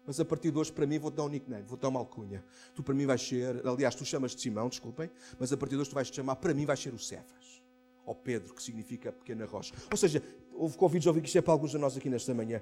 [0.06, 2.44] Mas a partir de hoje, para mim, vou-te dar um nickname, vou-te dar uma alcunha.
[2.76, 5.90] Tu, para mim, vais ser, aliás, tu chamas-te Simão, desculpem, mas a partir de hoje
[5.90, 7.62] tu vais te chamar, para mim, vais ser o Cefas.
[8.06, 9.74] Ou Pedro, que significa pequena rocha.
[9.90, 10.22] Ou seja,
[10.54, 12.62] houve convites a ouvir que isto é para alguns de nós aqui nesta manhã.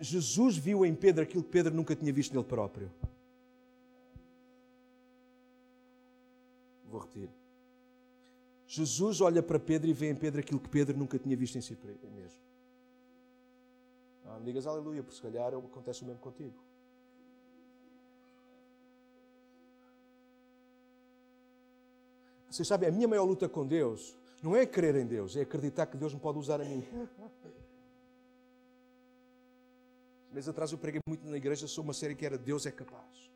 [0.00, 2.90] Jesus viu em Pedro aquilo que Pedro nunca tinha visto nele próprio.
[6.86, 7.28] Vou repetir.
[8.66, 11.60] Jesus olha para Pedro e vê em Pedro aquilo que Pedro nunca tinha visto em
[11.60, 11.76] si
[12.14, 12.47] mesmo.
[14.28, 16.54] Não digas aleluia, porque se calhar acontece o mesmo contigo.
[22.50, 25.86] Vocês sabem, a minha maior luta com Deus não é crer em Deus, é acreditar
[25.86, 26.84] que Deus me pode usar a mim.
[30.32, 33.28] Meses atrás eu preguei muito na igreja sobre uma série que era Deus é capaz.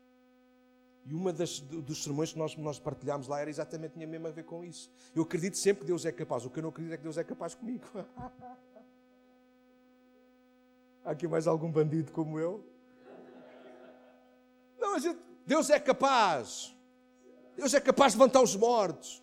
[1.05, 4.31] E uma das, dos sermões que nós, nós partilhámos lá era exatamente tinha mesmo a
[4.31, 4.89] ver com isso.
[5.13, 6.45] Eu acredito sempre que Deus é capaz.
[6.45, 7.83] O que eu não acredito é que Deus é capaz comigo.
[11.03, 12.65] Há aqui mais algum bandido como eu?
[14.79, 16.73] Não, gente, Deus é capaz.
[17.55, 19.21] Deus é capaz de levantar os mortos.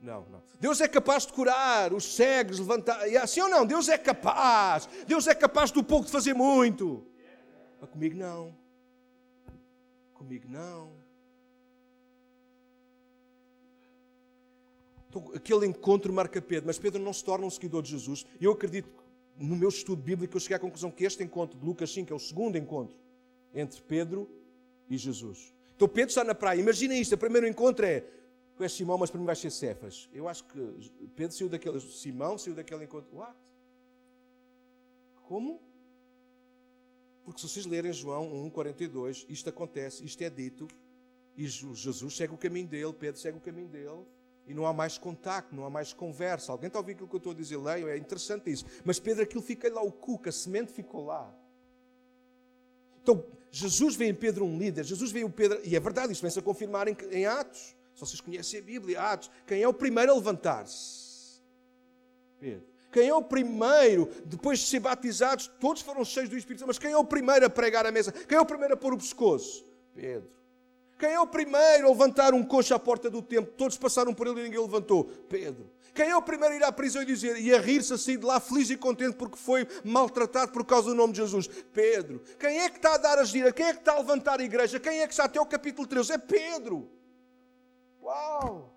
[0.00, 0.42] Não, não.
[0.60, 3.08] Deus é capaz de curar os cegos, levantar.
[3.08, 3.64] E assim ou não?
[3.64, 4.88] Deus é capaz.
[5.06, 7.06] Deus é capaz do pouco de fazer muito.
[7.80, 8.54] Mas comigo não.
[10.12, 10.92] Comigo não.
[15.08, 18.26] Então, aquele encontro marca Pedro, mas Pedro não se torna um seguidor de Jesus.
[18.40, 18.90] Eu acredito
[19.36, 22.16] no meu estudo bíblico, eu cheguei à conclusão que este encontro de Lucas 5 é
[22.16, 22.96] o segundo encontro
[23.54, 24.28] entre Pedro
[24.88, 25.52] e Jesus.
[25.74, 28.04] Então Pedro está na praia, imagina isto, o primeiro encontro é
[28.62, 30.08] és Simão, mas mim vais ser Cefas.
[30.12, 33.16] Eu acho que Pedro saiu daquele, Simão saiu daquele encontro.
[33.16, 33.36] What?
[35.24, 35.60] Como?
[37.24, 40.68] Porque se vocês lerem João 1,42, isto acontece, isto é dito,
[41.36, 44.04] e Jesus segue o caminho dele, Pedro segue o caminho dele,
[44.46, 46.52] e não há mais contacto, não há mais conversa.
[46.52, 47.56] Alguém está a ouvir aquilo que eu estou a dizer?
[47.56, 48.64] Leio, é interessante isso.
[48.84, 51.32] Mas Pedro, aquilo fica lá, o cuca, a semente ficou lá.
[53.02, 56.22] Então, Jesus vê em Pedro um líder, Jesus vê o Pedro, e é verdade, isto
[56.22, 57.74] vem-se a confirmar em, em Atos.
[57.94, 59.30] Se vocês conhecem a Bíblia, Atos.
[59.46, 61.40] Quem é o primeiro a levantar-se?
[62.40, 62.74] Pedro.
[62.92, 66.78] Quem é o primeiro, depois de ser batizados, todos foram cheios do Espírito Santo, mas
[66.78, 68.12] quem é o primeiro a pregar a mesa?
[68.12, 69.66] Quem é o primeiro a pôr o pescoço?
[69.94, 70.30] Pedro.
[71.04, 73.52] Quem é o primeiro a levantar um coxo à porta do templo?
[73.58, 75.04] Todos passaram por ele e ninguém levantou.
[75.04, 75.70] Pedro.
[75.92, 78.24] Quem é o primeiro a ir à prisão e dizer e a rir-se assim de
[78.24, 81.46] lá feliz e contente porque foi maltratado por causa do nome de Jesus?
[81.46, 82.22] Pedro.
[82.38, 83.52] Quem é que está a dar as gira?
[83.52, 84.80] Quem é que está a levantar a igreja?
[84.80, 86.14] Quem é que está até o capítulo 13?
[86.14, 86.88] É Pedro.
[88.02, 88.74] Uau!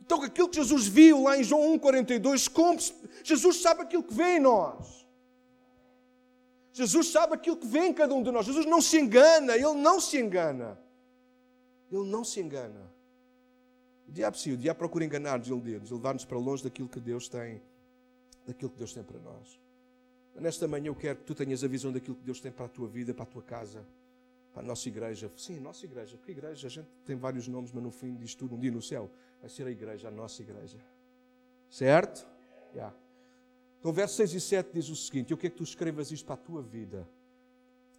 [0.00, 2.94] Então aquilo que Jesus viu lá em João 1,42 cumpre-se.
[3.24, 5.04] Jesus sabe aquilo que vê em nós.
[6.72, 8.46] Jesus sabe aquilo que vê em cada um de nós.
[8.46, 10.85] Jesus não se engana, ele não se engana.
[11.90, 12.90] Ele não se engana.
[14.08, 17.60] O diabo sim, o diabo procura enganar-nos, iludir-nos, levar-nos para longe daquilo que Deus tem,
[18.46, 19.58] daquilo que Deus tem para nós.
[20.34, 22.68] Nesta manhã eu quero que tu tenhas a visão daquilo que Deus tem para a
[22.68, 23.84] tua vida, para a tua casa,
[24.52, 25.30] para a nossa igreja.
[25.36, 26.16] Sim, a nossa igreja.
[26.18, 26.66] Que igreja?
[26.66, 29.48] A gente tem vários nomes, mas no fim diz tudo, um dia no céu, vai
[29.48, 30.78] ser a igreja, a nossa igreja.
[31.70, 32.26] Certo?
[32.74, 32.94] Yeah.
[33.80, 36.34] Então, versos 6 e 7 diz o seguinte: Eu quero que tu escrevas isto para
[36.34, 37.08] a tua vida.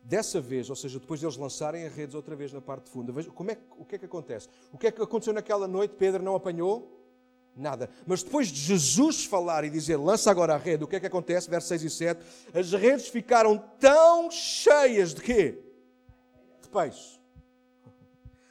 [0.07, 3.11] Dessa vez, ou seja, depois de eles lançarem as redes outra vez na parte funda,
[3.11, 4.47] veja como é, o que é que acontece?
[4.71, 5.95] O que é que aconteceu naquela noite?
[5.97, 6.97] Pedro não apanhou
[7.53, 7.89] nada.
[8.05, 11.07] Mas depois de Jesus falar e dizer, lança agora a rede, o que é que
[11.07, 11.49] acontece?
[11.49, 12.21] Versos 6 e 7,
[12.53, 15.61] as redes ficaram tão cheias de quê?
[16.61, 17.19] De peixe.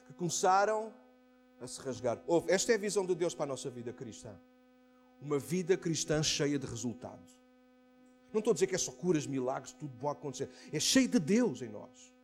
[0.08, 0.92] Que começaram
[1.58, 2.22] a se rasgar.
[2.26, 4.38] Ouve, esta é a visão de Deus para a nossa vida cristã.
[5.22, 7.35] Uma vida cristã cheia de resultados.
[8.32, 10.48] Não estou a dizer que é só curas, milagres, tudo bom acontecer.
[10.72, 12.14] É cheio de Deus em nós.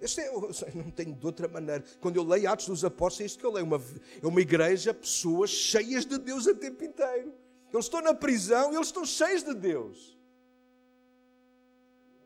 [0.00, 0.30] Este é,
[0.74, 1.84] não tenho de outra maneira.
[2.00, 3.66] Quando eu leio Atos dos Apóstolos, é isto que eu leio.
[3.66, 3.82] Uma,
[4.22, 7.32] é uma igreja, pessoas cheias de Deus o tempo inteiro.
[7.72, 10.16] Eles estão na prisão e eles estão cheios de Deus.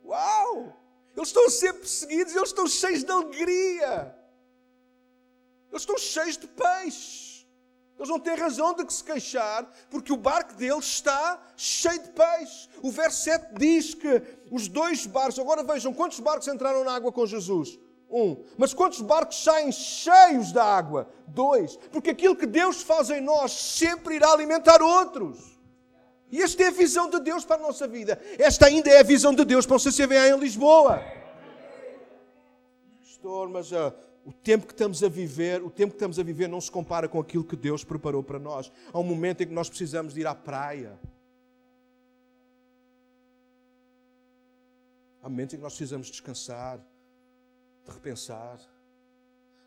[0.05, 0.77] Uau!
[1.17, 4.15] Eles estão a ser perseguidos e eles estão cheios de alegria.
[5.71, 7.28] Eles estão cheios de peixe.
[7.99, 12.69] Eles não têm razão de se queixar, porque o barco deles está cheio de peixe.
[12.81, 17.11] O verso 7 diz que os dois barcos, agora vejam quantos barcos entraram na água
[17.11, 17.77] com Jesus?
[18.09, 18.45] Um.
[18.57, 21.09] Mas quantos barcos saem cheios da água?
[21.27, 21.77] Dois.
[21.91, 25.59] Porque aquilo que Deus faz em nós sempre irá alimentar outros.
[26.31, 28.21] E esta é a visão de Deus para a nossa vida.
[28.39, 31.03] Esta ainda é a visão de Deus para o CCVA em Lisboa.
[33.01, 33.93] Pastor, mas uh,
[34.25, 37.09] o tempo que estamos a viver, o tempo que estamos a viver não se compara
[37.09, 38.71] com aquilo que Deus preparou para nós.
[38.93, 40.99] Há um momento em que nós precisamos de ir à praia.
[45.23, 46.79] Há momentos em que nós precisamos descansar,
[47.87, 48.61] de repensar.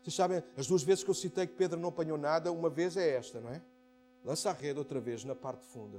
[0.02, 2.96] Vocês sabem, as duas vezes que eu citei que Pedro não apanhou nada, uma vez
[2.96, 3.62] é esta, não é?
[4.24, 5.98] Lança a rede outra vez na parte funda.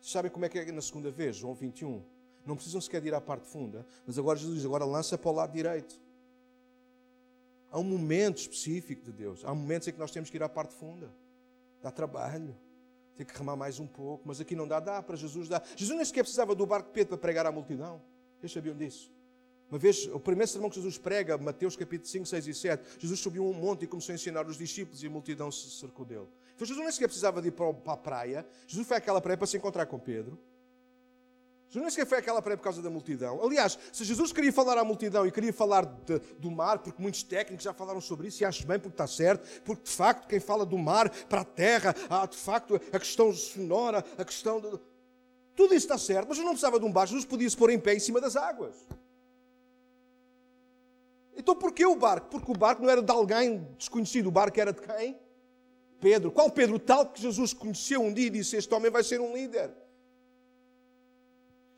[0.00, 1.36] Vocês sabem como é que é na segunda vez?
[1.36, 2.02] João 21.
[2.46, 5.30] Não precisam sequer de ir à parte funda, mas agora Jesus diz, agora lança para
[5.30, 6.00] o lado direito.
[7.70, 9.44] Há um momento específico de Deus.
[9.44, 11.12] Há momentos em que nós temos que ir à parte funda.
[11.82, 12.56] Dá trabalho.
[13.16, 14.22] Tem que remar mais um pouco.
[14.26, 14.80] Mas aqui não dá.
[14.80, 15.62] Dá para Jesus dar.
[15.76, 18.00] Jesus nem sequer precisava do barco de Pedro para pregar à multidão.
[18.38, 19.12] Vocês sabiam disso?
[19.70, 23.20] Uma vez, o primeiro sermão que Jesus prega, Mateus capítulo 5, 6 e 7, Jesus
[23.20, 26.26] subiu um monte e começou a ensinar os discípulos e a multidão se cercou dele.
[26.54, 28.46] Então Jesus nem sequer precisava de ir para a praia.
[28.66, 30.38] Jesus foi àquela praia para se encontrar com Pedro.
[31.68, 33.44] Jesus nem sequer foi aquela praia por causa da multidão.
[33.44, 37.22] Aliás, se Jesus queria falar à multidão e queria falar de, do mar, porque muitos
[37.22, 40.40] técnicos já falaram sobre isso, e acho bem porque está certo, porque de facto quem
[40.40, 44.80] fala do mar para a terra, há de facto a questão sonora, a questão de.
[45.54, 47.68] Tudo isso está certo, mas Jesus não precisava de um barco, Jesus podia se pôr
[47.68, 48.74] em pé em cima das águas.
[51.36, 52.28] Então porquê o barco?
[52.30, 55.18] Porque o barco não era de alguém desconhecido, o barco era de quem?
[56.00, 56.32] Pedro.
[56.32, 56.78] Qual Pedro?
[56.78, 59.70] Tal que Jesus conheceu um dia e disse: Este homem vai ser um líder.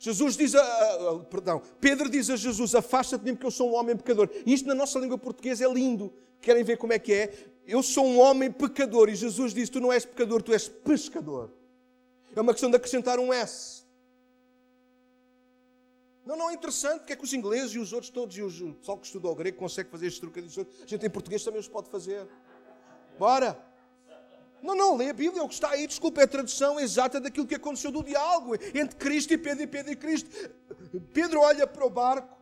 [0.00, 3.70] Jesus diz, a, a, perdão, Pedro diz a Jesus: Afasta-te de mim, porque eu sou
[3.70, 4.30] um homem pecador.
[4.46, 6.10] E isto na nossa língua portuguesa é lindo.
[6.40, 7.34] Querem ver como é que é?
[7.66, 9.10] Eu sou um homem pecador.
[9.10, 11.50] E Jesus diz: Tu não és pecador, tu és pescador.
[12.34, 13.82] É uma questão de acrescentar um S.
[16.24, 18.74] Não, não é interessante porque é que os ingleses e os outros todos, e o
[18.76, 20.58] pessoal que estudou grego consegue fazer estes trocadilhos.
[20.82, 22.26] A gente em português também os pode fazer.
[23.18, 23.69] Bora!
[24.62, 27.46] Não, não, lê a Bíblia, o que está aí, desculpa, é a tradução exata daquilo
[27.46, 30.30] que aconteceu do diálogo entre Cristo e Pedro e Pedro e Cristo.
[31.12, 32.40] Pedro olha para o barco,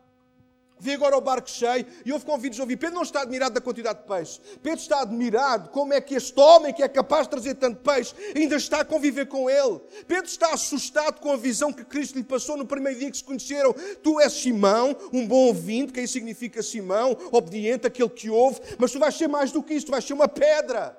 [0.79, 2.77] vê agora o barco cheio e houve convites a ouvir.
[2.77, 4.39] Pedro não está admirado da quantidade de peixe.
[4.61, 8.13] Pedro está admirado como é que este homem que é capaz de trazer tanto peixe
[8.35, 9.79] ainda está a conviver com ele.
[10.07, 13.23] Pedro está assustado com a visão que Cristo lhe passou no primeiro dia que se
[13.23, 13.73] conheceram.
[14.03, 18.91] Tu és Simão, um bom ouvinte, que aí significa Simão, obediente, aquele que ouve, mas
[18.91, 20.97] tu vais ser mais do que isso, tu vais ser uma pedra.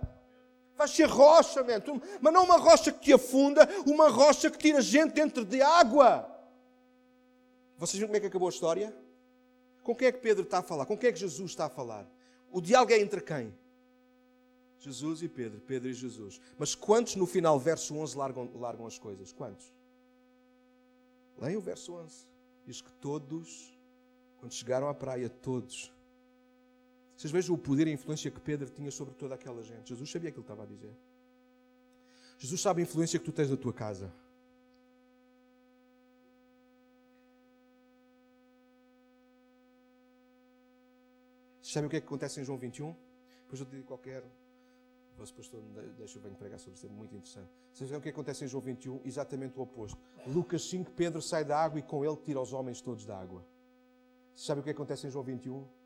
[0.80, 2.00] Vai ser rocha, man.
[2.22, 6.26] mas não uma rocha que te afunda, uma rocha que tira gente dentro de água.
[7.76, 8.96] Vocês viram como é que acabou a história?
[9.82, 10.86] Com quem é que Pedro está a falar?
[10.86, 12.10] Com quem é que Jesus está a falar?
[12.50, 13.54] O diálogo é entre quem?
[14.78, 16.40] Jesus e Pedro, Pedro e Jesus.
[16.56, 19.34] Mas quantos no final, verso 11, largam, largam as coisas?
[19.34, 19.70] Quantos?
[21.36, 22.24] Leia o verso 11.
[22.64, 23.78] Diz que todos,
[24.38, 25.92] quando chegaram à praia, todos
[27.20, 29.90] vocês vejam o poder e a influência que Pedro tinha sobre toda aquela gente.
[29.90, 30.90] Jesus sabia aquilo que estava a dizer.
[32.38, 34.10] Jesus sabe a influência que tu tens na tua casa.
[41.60, 42.96] Vocês sabem o que é que acontece em João 21?
[43.42, 44.24] Depois eu te digo qualquer.
[45.12, 45.62] O pastor
[45.98, 47.50] deixa eu venho pregar sobre isso, é muito interessante.
[47.70, 49.02] Vocês sabem o que acontece em João 21?
[49.04, 49.98] Exatamente o oposto.
[50.26, 53.44] Lucas 5, Pedro sai da água e com ele tira os homens todos da água.
[54.34, 55.79] Vocês sabem o que acontece em João 21?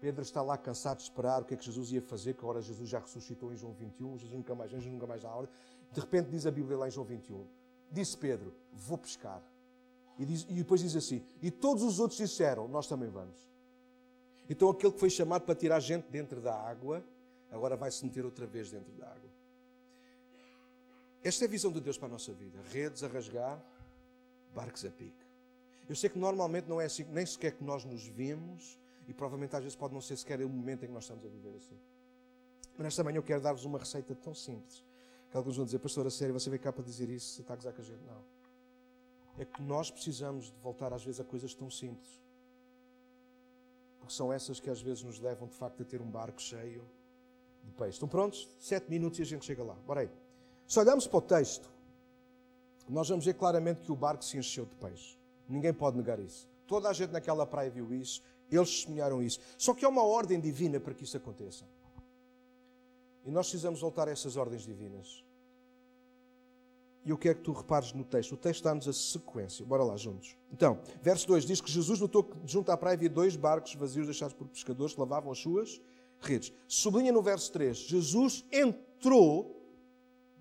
[0.00, 2.62] Pedro está lá cansado de esperar o que é que Jesus ia fazer, que agora
[2.62, 5.48] Jesus já ressuscitou em João 21, Jesus nunca mais vem, Jesus nunca mais dá hora.
[5.92, 7.46] De repente diz a Bíblia lá em João 21,
[7.92, 9.42] disse Pedro, vou pescar.
[10.18, 13.38] E, diz, e depois diz assim, e todos os outros disseram, nós também vamos.
[14.48, 17.04] Então aquele que foi chamado para tirar gente dentro da água,
[17.50, 19.30] agora vai se meter outra vez dentro da água.
[21.22, 22.58] Esta é a visão de Deus para a nossa vida.
[22.70, 23.62] Redes a rasgar,
[24.54, 25.12] barcos a pique.
[25.86, 28.79] Eu sei que normalmente não é assim, nem sequer que nós nos vemos,
[29.10, 31.28] e provavelmente às vezes pode não ser sequer o momento em que nós estamos a
[31.28, 31.76] viver assim.
[32.74, 34.84] Mas nesta manhã eu quero dar-vos uma receita tão simples
[35.28, 37.54] que alguns vão dizer, pastor, a sério, você veio cá para dizer isso, você está
[37.54, 38.02] a gozar com a gente?
[38.04, 38.22] Não.
[39.36, 42.20] É que nós precisamos de voltar às vezes a coisas tão simples.
[43.98, 46.84] Porque são essas que às vezes nos levam de facto a ter um barco cheio
[47.64, 47.94] de peixe.
[47.94, 48.48] Estão prontos?
[48.60, 49.74] Sete minutos e a gente chega lá.
[49.86, 50.10] Bora aí.
[50.66, 51.68] Se olharmos para o texto,
[52.88, 55.18] nós vamos ver claramente que o barco se encheu de peixe.
[55.48, 56.48] Ninguém pode negar isso.
[56.66, 58.22] Toda a gente naquela praia viu isso,
[58.56, 59.40] eles testemunharam isso.
[59.56, 61.64] Só que há uma ordem divina para que isso aconteça.
[63.24, 65.24] E nós precisamos voltar a essas ordens divinas.
[67.04, 68.32] E eu quero que tu repares no texto.
[68.32, 69.64] O texto dá-nos a sequência.
[69.64, 70.36] Bora lá juntos.
[70.52, 74.06] Então, verso 2 diz que Jesus notou que junto à praia havia dois barcos vazios
[74.06, 75.80] deixados por pescadores que lavavam as suas
[76.20, 76.52] redes.
[76.68, 79.56] Sublinha no verso 3: Jesus entrou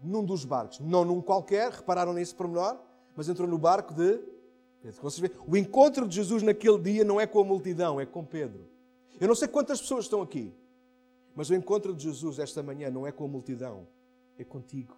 [0.02, 2.78] num dos barcos, não num qualquer, repararam nesse pormenor,
[3.16, 4.20] mas entrou no barco de
[4.82, 5.02] Pedro.
[5.02, 8.24] Vocês veem, o encontro de Jesus naquele dia não é com a multidão, é com
[8.24, 8.66] Pedro.
[9.20, 10.54] Eu não sei quantas pessoas estão aqui,
[11.36, 13.88] mas o encontro de Jesus esta manhã não é com a multidão,
[14.38, 14.96] é contigo.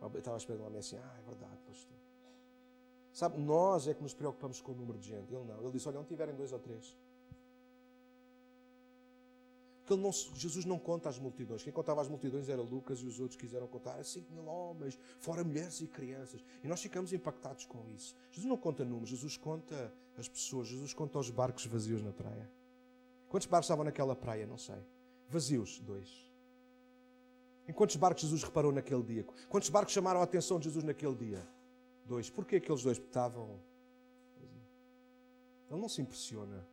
[0.00, 1.96] Eu estava esperando uma assim, ah, é verdade, pastor.
[3.12, 5.32] Sabe, nós é que nos preocupamos com o número de gente.
[5.32, 5.60] Ele não.
[5.60, 6.96] Ele disse, olha, onde tiverem dois ou três,
[9.84, 11.62] porque não, Jesus não conta as multidões.
[11.62, 15.44] Quem contava as multidões era Lucas e os outros quiseram contar 5 mil homens, fora
[15.44, 16.42] mulheres e crianças.
[16.62, 18.16] E nós ficamos impactados com isso.
[18.30, 22.50] Jesus não conta números, Jesus conta as pessoas, Jesus conta os barcos vazios na praia.
[23.28, 24.46] Quantos barcos estavam naquela praia?
[24.46, 24.82] Não sei.
[25.28, 26.08] Vazios, dois.
[27.68, 29.26] Em quantos barcos Jesus reparou naquele dia?
[29.50, 31.46] Quantos barcos chamaram a atenção de Jesus naquele dia?
[32.06, 32.30] Dois.
[32.30, 32.96] Porquê aqueles dois?
[32.96, 33.60] Estavam.
[35.70, 36.66] Ele não se impressiona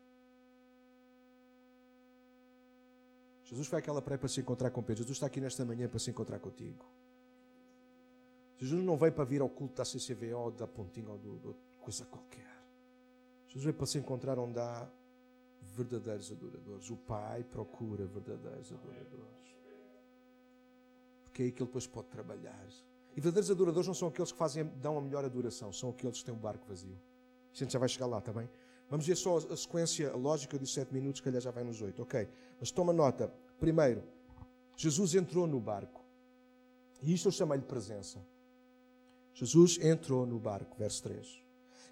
[3.52, 5.04] Jesus foi àquela praia para se encontrar com Pedro.
[5.04, 6.86] Jesus está aqui nesta manhã para se encontrar contigo.
[8.58, 11.30] Jesus não veio para vir ao culto da CCV ou da Pontinha ou de
[11.82, 12.48] coisa qualquer.
[13.48, 14.88] Jesus veio para se encontrar onde há
[15.76, 16.90] verdadeiros adoradores.
[16.90, 19.58] O Pai procura verdadeiros adoradores.
[21.24, 22.66] Porque é aí que ele depois pode trabalhar.
[23.18, 26.26] E verdadeiros adoradores não são aqueles que fazem, dão a melhor adoração, são aqueles que
[26.26, 26.98] têm um barco vazio.
[27.54, 28.50] A gente já vai chegar lá, está bem?
[28.92, 32.02] Vamos ver só a sequência lógica de sete minutos, que calhar já vai nos oito.
[32.02, 32.28] Ok.
[32.60, 33.34] Mas toma nota.
[33.58, 34.04] Primeiro,
[34.76, 36.04] Jesus entrou no barco.
[37.02, 38.20] E isto eu chamei-lhe presença.
[39.34, 41.42] Jesus entrou no barco, verso 3.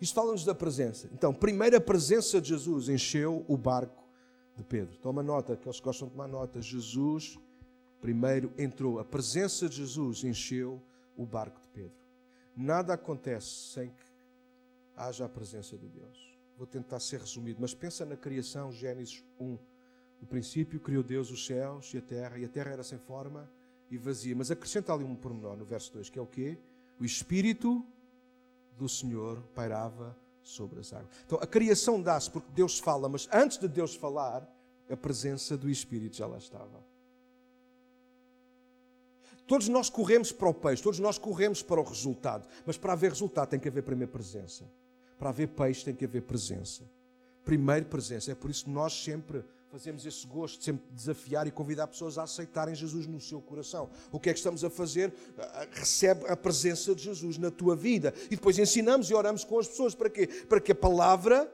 [0.02, 1.10] Isto fala-nos da presença.
[1.14, 4.04] Então, primeiro a presença de Jesus encheu o barco
[4.58, 4.98] de Pedro.
[4.98, 6.62] Toma nota, aqueles que gostam de tomar nota.
[6.62, 7.40] Jesus
[8.02, 9.00] primeiro entrou.
[9.00, 10.82] A presença de Jesus encheu
[11.16, 11.98] o barco de Pedro.
[12.58, 14.12] Nada acontece sem que
[14.98, 16.29] haja a presença de Deus.
[16.60, 19.58] Vou tentar ser resumido, mas pensa na criação, Gênesis 1.
[20.20, 23.50] No princípio criou Deus os céus e a terra, e a terra era sem forma
[23.90, 24.36] e vazia.
[24.36, 26.58] Mas acrescenta ali um pormenor no verso 2, que é o quê?
[27.00, 27.82] O Espírito
[28.78, 31.08] do Senhor pairava sobre as águas.
[31.26, 34.46] Então a criação dá-se porque Deus fala, mas antes de Deus falar,
[34.90, 36.84] a presença do Espírito já lá estava.
[39.48, 43.12] Todos nós corremos para o peixe, todos nós corremos para o resultado, mas para haver
[43.12, 44.66] resultado tem que haver primeiro presença.
[45.20, 46.84] Para haver peixe tem que haver presença.
[47.44, 48.32] Primeiro presença.
[48.32, 52.24] É por isso que nós sempre fazemos esse gosto sempre desafiar e convidar pessoas a
[52.24, 53.90] aceitarem Jesus no seu coração.
[54.12, 55.14] O que é que estamos a fazer?
[55.72, 58.14] Recebe a presença de Jesus na tua vida.
[58.26, 59.94] E depois ensinamos e oramos com as pessoas.
[59.94, 60.26] Para quê?
[60.26, 61.52] Para que a palavra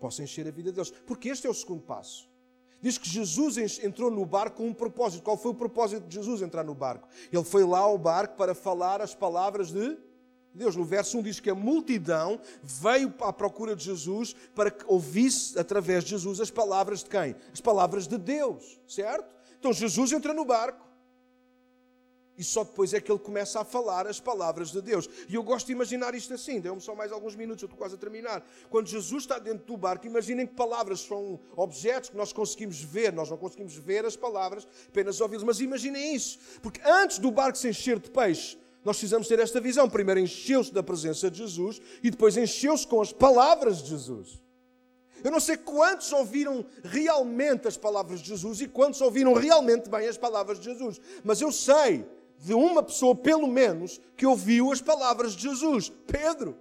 [0.00, 0.90] possa encher a vida deles.
[1.06, 2.28] Porque este é o segundo passo.
[2.80, 5.22] Diz que Jesus entrou no barco com um propósito.
[5.22, 7.08] Qual foi o propósito de Jesus entrar no barco?
[7.32, 9.96] Ele foi lá ao barco para falar as palavras de
[10.54, 10.76] Deus.
[10.76, 15.58] No verso 1 diz que a multidão veio à procura de Jesus para que ouvisse
[15.58, 17.36] através de Jesus as palavras de quem?
[17.52, 19.34] As palavras de Deus, certo?
[19.58, 20.88] Então Jesus entra no barco
[22.38, 25.08] e só depois é que ele começa a falar as palavras de Deus.
[25.28, 27.96] E eu gosto de imaginar isto assim, deu-me só mais alguns minutos, eu estou quase
[27.96, 28.46] a terminar.
[28.70, 33.12] Quando Jesus está dentro do barco, imaginem que palavras são objetos que nós conseguimos ver,
[33.12, 37.58] nós não conseguimos ver as palavras, apenas ouvi-las, mas imaginem isso, porque antes do barco
[37.58, 38.56] se encher de peixe,
[38.88, 39.86] nós precisamos ter esta visão.
[39.88, 44.40] Primeiro encheu-se da presença de Jesus e depois encheu-se com as palavras de Jesus.
[45.22, 50.08] Eu não sei quantos ouviram realmente as palavras de Jesus e quantos ouviram realmente bem
[50.08, 52.06] as palavras de Jesus, mas eu sei
[52.38, 56.56] de uma pessoa, pelo menos, que ouviu as palavras de Jesus: Pedro.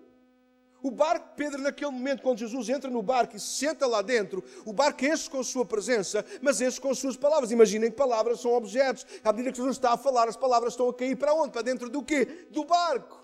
[0.87, 4.41] O barco, Pedro, naquele momento, quando Jesus entra no barco e se senta lá dentro,
[4.63, 7.51] o barco enche com a sua presença, mas enche com as suas palavras.
[7.51, 9.05] Imaginem que palavras são objetos.
[9.21, 11.51] À medida que Jesus está a falar, as palavras estão a cair para onde?
[11.51, 12.47] Para dentro do quê?
[12.51, 13.21] Do barco.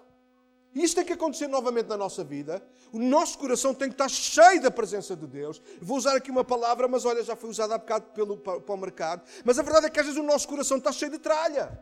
[0.76, 2.62] E isto tem que acontecer novamente na nossa vida.
[2.92, 5.62] O nosso coração tem que estar cheio da presença de Deus.
[5.82, 8.76] Vou usar aqui uma palavra, mas olha, já foi usada há bocado pelo, para, para
[8.76, 9.22] o mercado.
[9.46, 11.82] Mas a verdade é que às vezes o nosso coração está cheio de tralha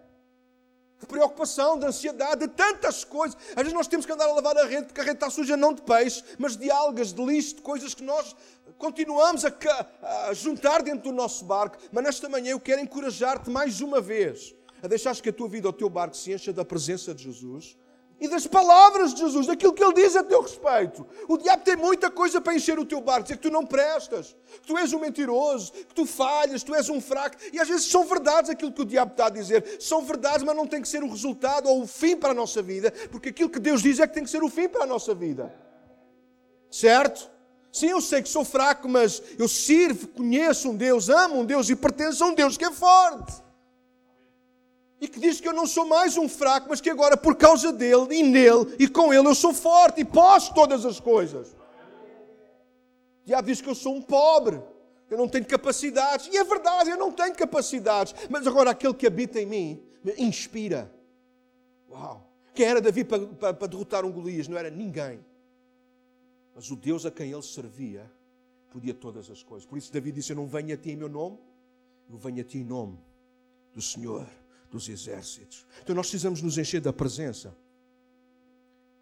[1.02, 3.36] de preocupação, de ansiedade, de tantas coisas.
[3.50, 5.58] Às vezes nós temos que andar a lavar a rede porque a rede está suja
[5.58, 8.36] não de peixe, mas de algas, de lixo, de coisas que nós
[8.78, 9.52] continuamos a,
[10.30, 11.78] a juntar dentro do nosso barco.
[11.92, 15.68] Mas nesta manhã eu quero encorajar-te mais uma vez a deixares que a tua vida,
[15.68, 17.76] o teu barco se encha da presença de Jesus
[18.22, 21.08] e das palavras de Jesus, daquilo que Ele diz a teu respeito.
[21.28, 24.36] O diabo tem muita coisa para encher o teu barco, dizer que tu não prestas,
[24.62, 27.36] que tu és um mentiroso, que tu falhas, que tu és um fraco.
[27.52, 29.78] E às vezes são verdades aquilo que o diabo está a dizer.
[29.80, 32.62] São verdades, mas não tem que ser o resultado ou o fim para a nossa
[32.62, 34.88] vida, porque aquilo que Deus diz é que tem que ser o fim para a
[34.88, 35.52] nossa vida.
[36.70, 37.28] Certo?
[37.74, 41.72] Sim, eu sei que sou fraco, mas eu sirvo, conheço um Deus, amo um Deus
[41.72, 43.42] e pertenço a um Deus que é forte
[45.02, 47.74] e que diz que eu não sou mais um fraco, mas que agora por causa
[47.74, 51.54] dele e nele e com ele eu sou forte e posso todas as coisas.
[53.24, 54.62] O diabo diz que eu sou um pobre,
[55.10, 59.08] eu não tenho capacidades, e é verdade, eu não tenho capacidades, mas agora aquele que
[59.08, 60.94] habita em mim me inspira.
[61.90, 62.30] Uau!
[62.54, 64.48] Quem era Davi para, para, para derrotar um Golias?
[64.48, 65.20] Não era ninguém.
[66.54, 68.12] Mas o Deus a quem ele servia
[68.70, 69.66] podia todas as coisas.
[69.66, 71.40] Por isso Davi disse: Eu não venho a ti em meu nome,
[72.10, 73.00] eu venho a ti em nome
[73.74, 74.28] do Senhor
[74.72, 75.66] dos exércitos.
[75.84, 77.56] Então nós precisamos nos encher da presença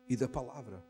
[0.10, 0.84] e da palavra.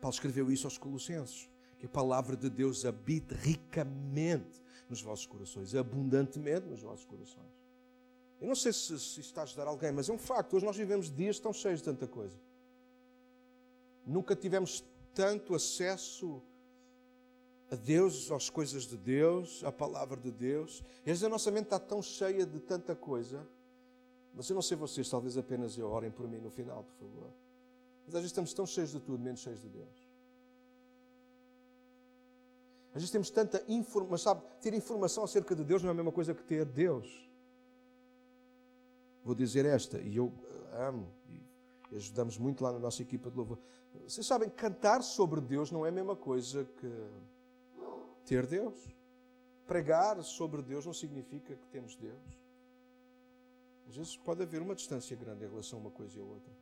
[0.00, 5.74] Paulo escreveu isso aos Colossenses, que a palavra de Deus habite ricamente nos vossos corações,
[5.74, 7.58] abundantemente nos vossos corações.
[8.40, 10.54] Eu não sei se, se está a ajudar alguém, mas é um facto.
[10.54, 12.38] Hoje nós vivemos dias tão cheios de tanta coisa.
[14.06, 16.40] Nunca tivemos tanto acesso
[17.70, 20.82] a Deus, às coisas de Deus, à palavra de Deus.
[21.04, 23.46] E às vezes a nossa mente está tão cheia de tanta coisa.
[24.34, 27.30] Mas eu não sei vocês, talvez apenas eu orem por mim no final, por favor.
[28.06, 30.08] Mas às vezes estamos tão cheios de tudo, menos cheios de Deus.
[32.88, 35.94] Às vezes temos tanta informação, mas sabe, ter informação acerca de Deus não é a
[35.94, 37.28] mesma coisa que ter Deus.
[39.22, 40.32] Vou dizer esta, e eu
[40.72, 43.58] amo, e ajudamos muito lá na nossa equipa de louvor.
[44.06, 46.90] Vocês sabem, cantar sobre Deus não é a mesma coisa que
[48.28, 48.74] ter Deus.
[49.66, 52.38] Pregar sobre Deus não significa que temos Deus.
[53.88, 56.52] Às vezes pode haver uma distância grande em relação a uma coisa e a outra.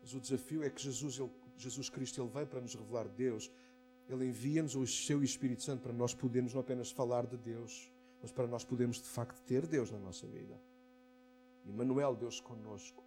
[0.00, 3.50] Mas o desafio é que Jesus, ele, Jesus Cristo ele vem para nos revelar Deus.
[4.08, 8.32] Ele envia-nos o seu Espírito Santo para nós podermos não apenas falar de Deus, mas
[8.32, 10.60] para nós podermos de facto ter Deus na nossa vida.
[11.64, 13.02] Emmanuel, Deus conosco.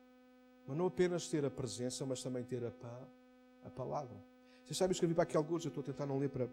[0.65, 2.71] Mas não apenas ter a presença, mas também ter a,
[3.65, 4.17] a palavra.
[4.65, 6.49] Vocês sabem, eu escrevi para aqui alguns, eu estou a tentar não ler para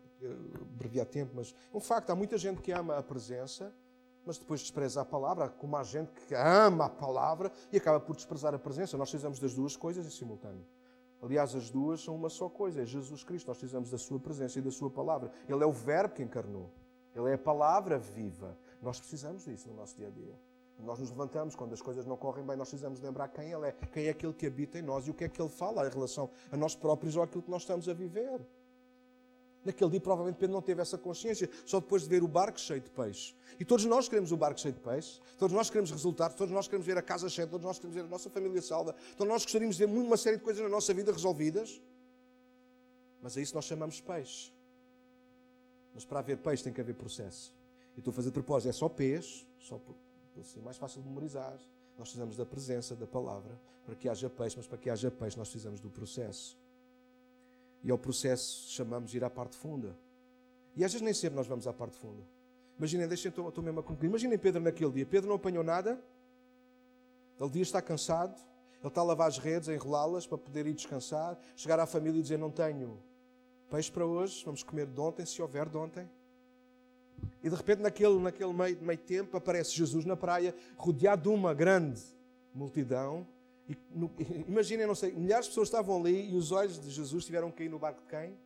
[0.75, 3.75] abreviar tempo, mas é um facto, há muita gente que ama a presença,
[4.25, 8.15] mas depois despreza a palavra, como há gente que ama a palavra e acaba por
[8.15, 8.99] desprezar a presença.
[8.99, 10.65] Nós precisamos das duas coisas em simultâneo.
[11.23, 13.49] Aliás, as duas são uma só coisa, é Jesus Cristo.
[13.49, 15.31] Nós precisamos da sua presença e da sua palavra.
[15.49, 16.69] Ele é o verbo que encarnou.
[17.15, 18.59] Ele é a palavra viva.
[18.83, 20.35] Nós precisamos disso no nosso dia a dia.
[20.83, 23.73] Nós nos levantamos, quando as coisas não correm bem, nós precisamos lembrar quem Ele é,
[23.93, 25.91] quem é aquele que habita em nós e o que é que Ele fala em
[25.91, 28.41] relação a nós próprios ou aquilo que nós estamos a viver.
[29.65, 32.81] Naquele dia, provavelmente, Pedro não teve essa consciência, só depois de ver o barco cheio
[32.81, 33.33] de peixe.
[33.61, 36.67] E todos nós queremos o barco cheio de peixe, todos nós queremos resultados, todos nós
[36.67, 39.45] queremos ver a casa cheia, todos nós queremos ver a nossa família salva, todos nós
[39.45, 41.81] gostaríamos de ver uma série de coisas na nossa vida resolvidas.
[43.23, 44.53] Mas a isso nós chamamos peixe.
[45.95, 47.55] Mas para haver peixe tem que haver processo.
[47.95, 49.79] E estou a fazer de propósito, é só peixe, só
[50.43, 51.55] ser mais fácil de memorizar.
[51.99, 55.37] Nós precisamos da presença da palavra para que haja peixe, mas para que haja peixe
[55.37, 56.59] nós precisamos do processo.
[57.83, 59.97] E ao processo chamamos ir à parte funda.
[60.77, 62.23] E às vezes nem sempre nós vamos à parte funda.
[62.79, 64.09] Imaginem, deixem, estou, estou mesmo a concluir.
[64.09, 65.07] Imaginem Pedro naquele dia.
[65.07, 66.03] Pedro não apanhou nada.
[67.39, 68.35] Ele dia está cansado.
[68.81, 71.39] Ele está a lavar as redes, a enrolá-las para poder ir descansar.
[71.55, 72.99] Chegar à família e dizer: Não tenho
[73.73, 76.07] peixe para hoje, vamos comer de ontem, se houver de ontem.
[77.43, 81.53] E de repente, naquele, naquele meio, meio tempo, aparece Jesus na praia, rodeado de uma
[81.53, 82.01] grande
[82.55, 83.27] multidão.
[83.69, 84.11] E, no,
[84.47, 87.59] imaginem, não sei, milhares de pessoas estavam ali e os olhos de Jesus tiveram que
[87.59, 88.37] cair no barco de quem?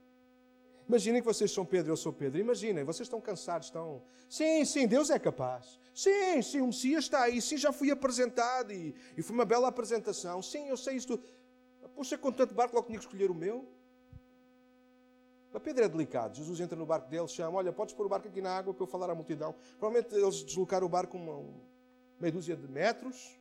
[0.89, 2.41] Imaginem que vocês são Pedro, eu sou Pedro.
[2.41, 4.03] Imaginem, vocês estão cansados, estão.
[4.29, 5.79] Sim, sim, Deus é capaz.
[5.93, 7.43] Sim, sim, o Messias está aí.
[7.43, 10.41] Sim, já fui apresentado e, e foi uma bela apresentação.
[10.41, 11.21] Sim, eu sei isto.
[11.95, 13.67] Poxa, com tanto barco, logo tinha que escolher o meu.
[15.57, 16.37] Para Pedro é delicado.
[16.37, 18.83] Jesus entra no barco dele, chama: Olha, podes pôr o barco aqui na água para
[18.83, 19.55] eu falar à multidão.
[19.79, 21.43] Provavelmente eles deslocaram o barco uma,
[22.21, 23.41] meia dúzia de metros.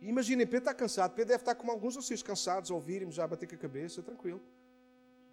[0.00, 1.10] E imaginem, Pedro está cansado.
[1.10, 3.58] Pedro deve estar como alguns de vocês cansados a ouvirem-me já a bater com a
[3.58, 4.40] cabeça, tranquilo.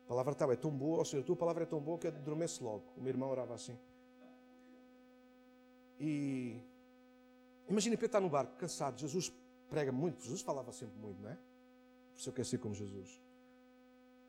[0.08, 2.12] palavra tal é tão boa, ou seja, a tua palavra é tão boa que eu
[2.12, 2.86] adormeço logo.
[2.98, 3.78] O meu irmão orava assim.
[6.00, 6.60] E
[7.68, 9.00] imagina Pedro estar no barco, cansado.
[9.00, 9.32] Jesus
[9.70, 11.36] prega muito, Jesus falava sempre muito, não é?
[11.36, 13.29] Por isso eu quero ser como Jesus.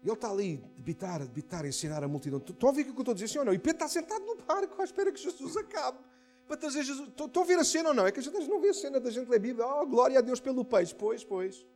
[0.02, 2.38] E ele está ali, debitar, debitar, ensinar a multidão.
[2.38, 3.52] Estão a ouvir o que eu estou a dizer, sim ou não?
[3.52, 5.98] E Pedro está sentado no barco à espera que Jesus acabe.
[6.46, 7.08] Para trazer Jesus.
[7.08, 8.06] Estão a ver a cena ou não?
[8.06, 9.66] É que a gente não vê a cena da gente ler a Bíblia.
[9.66, 10.94] Oh, glória a Deus pelo peixe.
[10.94, 11.66] Pois, pois.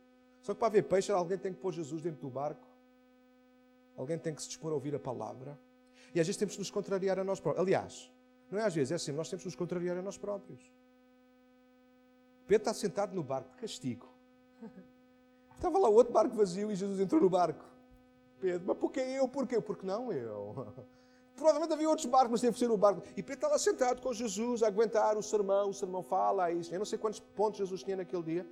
[0.41, 2.67] Só que para haver peixe, alguém tem que pôr Jesus dentro do barco.
[3.95, 5.57] Alguém tem que se dispor a ouvir a palavra.
[6.13, 7.65] E às vezes temos que nos contrariar a nós próprios.
[7.65, 8.11] Aliás,
[8.49, 10.59] não é às vezes, é assim, nós temos que nos contrariar a nós próprios.
[12.47, 14.07] Pedro está sentado no barco de castigo.
[15.55, 17.74] Estava lá outro barco vazio e Jesus entrou no barco.
[18.39, 19.27] Pedro, mas porquê eu?
[19.27, 19.59] Porquê?
[19.61, 20.73] Porque não eu.
[21.35, 23.01] Provavelmente havia outros barcos, mas teve que ser o barco.
[23.09, 26.73] E Pedro está lá sentado com Jesus, a aguentar o sermão, o sermão fala, isso.
[26.73, 28.47] Eu não sei quantos pontos Jesus tinha naquele dia,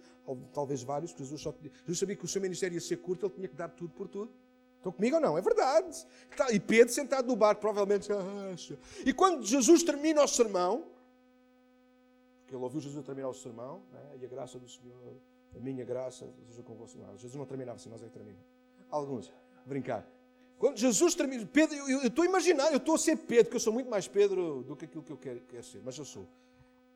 [0.53, 3.33] talvez vários, porque Jesus, só, Jesus sabia que o seu ministério ia ser curto, ele
[3.35, 4.29] tinha que dar tudo por tudo.
[4.77, 5.37] Estão comigo ou não?
[5.37, 6.05] É verdade.
[6.51, 8.09] E Pedro sentado no barco, provavelmente.
[9.05, 10.83] E quando Jesus termina o sermão,
[12.41, 14.17] porque ele ouviu Jesus terminar o sermão, né?
[14.19, 15.13] e a graça do Senhor,
[15.55, 16.63] a minha graça, seja
[17.15, 18.45] Jesus não terminava assim, nós é que terminamos.
[18.89, 19.31] Alguns,
[19.65, 20.07] brincar.
[20.57, 23.59] Quando Jesus termina, Pedro, eu, estou a imaginar, eu estou a ser Pedro, porque eu
[23.59, 26.25] sou muito mais Pedro do que aquilo que eu quero, quero ser, mas eu sou.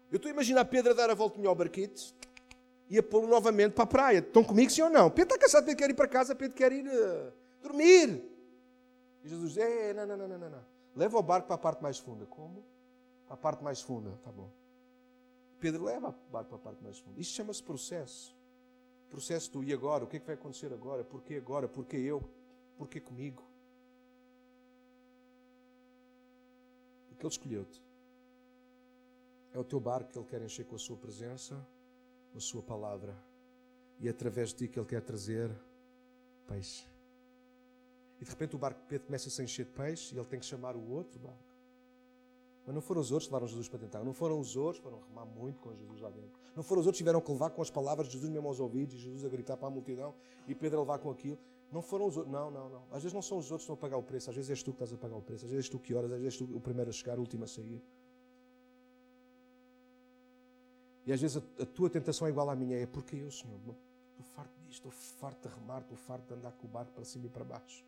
[0.09, 2.15] Eu estou a imaginar Pedro a dar a voltinha ao barquete
[2.89, 4.19] e a pô-lo novamente para a praia.
[4.19, 5.09] Estão comigo, sim ou não?
[5.09, 8.23] Pedro está cansado, Pedro quer ir para casa, Pedro quer ir uh, dormir.
[9.23, 10.65] E Jesus diz: é, não, não, não, não, não.
[10.95, 12.25] Leva o barco para a parte mais funda.
[12.25, 12.63] Como?
[13.25, 14.49] Para a parte mais funda, tá bom.
[15.59, 17.19] Pedro leva o barco para a parte mais funda.
[17.19, 18.35] Isto chama-se processo.
[19.09, 20.05] Processo do e agora?
[20.05, 21.03] O que é que vai acontecer agora?
[21.03, 21.67] Porquê agora?
[21.67, 22.23] Porquê eu?
[22.77, 23.43] Porquê comigo?
[27.09, 27.83] Porque Ele escolheu-te.
[29.53, 31.55] É o teu barco que Ele quer encher com a sua presença,
[32.31, 33.17] com a sua palavra.
[33.99, 35.49] E é através de ti que Ele quer trazer
[36.47, 36.85] peixe.
[38.19, 40.25] E de repente o barco de Pedro começa a se encher de peixe e ele
[40.25, 41.47] tem que chamar o outro barco.
[42.65, 44.03] Mas não foram os outros que levaram Jesus para tentar.
[44.03, 46.31] Não foram os outros, foram remar muito com Jesus lá dentro.
[46.55, 48.59] Não foram os outros que tiveram que levar com as palavras de Jesus mesmo aos
[48.59, 50.13] ouvidos e Jesus a gritar para a multidão
[50.47, 51.37] e Pedro a levar com aquilo.
[51.71, 52.33] Não foram os outros.
[52.33, 52.83] Não, não, não.
[52.91, 54.29] Às vezes não são os outros que estão a pagar o preço.
[54.29, 55.45] Às vezes és tu que estás a pagar o preço.
[55.45, 56.11] Às vezes és tu que horas.
[56.11, 57.83] Às vezes és tu o primeiro a chegar, o último a sair.
[61.05, 62.77] E às vezes a, a tua tentação é igual à minha.
[62.77, 66.51] É porque eu, Senhor, estou farto disto, estou farto de remar, estou farto de andar
[66.53, 67.85] com o barco para cima e para baixo.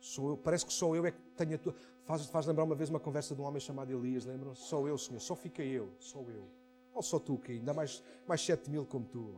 [0.00, 1.74] Sou eu, parece que sou eu é que tenho a tua.
[2.04, 4.54] Faz, faz lembrar uma vez uma conversa de um homem chamado Elias, lembram?
[4.54, 6.48] Sou eu, Senhor, só fica eu, sou eu.
[6.94, 9.34] Ou só tu que ainda mais, mais 7 mil como tu.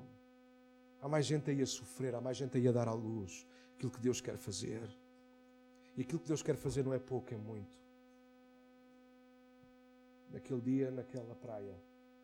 [1.03, 3.44] Há mais gente aí a sofrer, há mais gente aí a dar à luz
[3.74, 4.88] aquilo que Deus quer fazer.
[5.96, 7.82] E aquilo que Deus quer fazer não é pouco, é muito.
[10.30, 11.74] Naquele dia, naquela praia,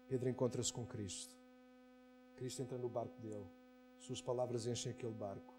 [0.06, 1.34] Pedro encontra-se com Cristo.
[2.36, 3.44] Cristo entra no barco dele.
[3.98, 5.52] Suas palavras enchem aquele barco.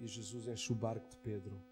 [0.00, 1.62] E Jesus enche o barco de Pedro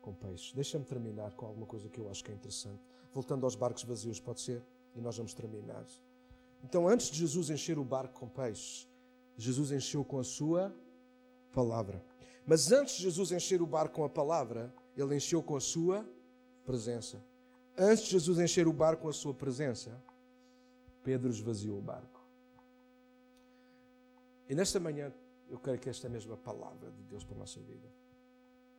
[0.00, 0.52] com peixes.
[0.54, 2.82] Deixa-me terminar com alguma coisa que eu acho que é interessante.
[3.12, 4.62] Voltando aos barcos vazios, pode ser?
[4.94, 5.84] E nós vamos terminar.
[6.64, 8.88] Então, antes de Jesus encher o barco com peixes,
[9.36, 10.74] Jesus encheu com a sua
[11.52, 12.02] palavra.
[12.46, 16.08] Mas antes de Jesus encher o barco com a palavra, ele encheu com a sua
[16.64, 17.22] presença.
[17.76, 20.00] Antes de Jesus encher o barco com a sua presença,
[21.02, 22.24] Pedro esvaziou o barco.
[24.48, 25.12] E nesta manhã,
[25.48, 27.88] eu creio que esta é a mesma palavra de Deus para a nossa vida.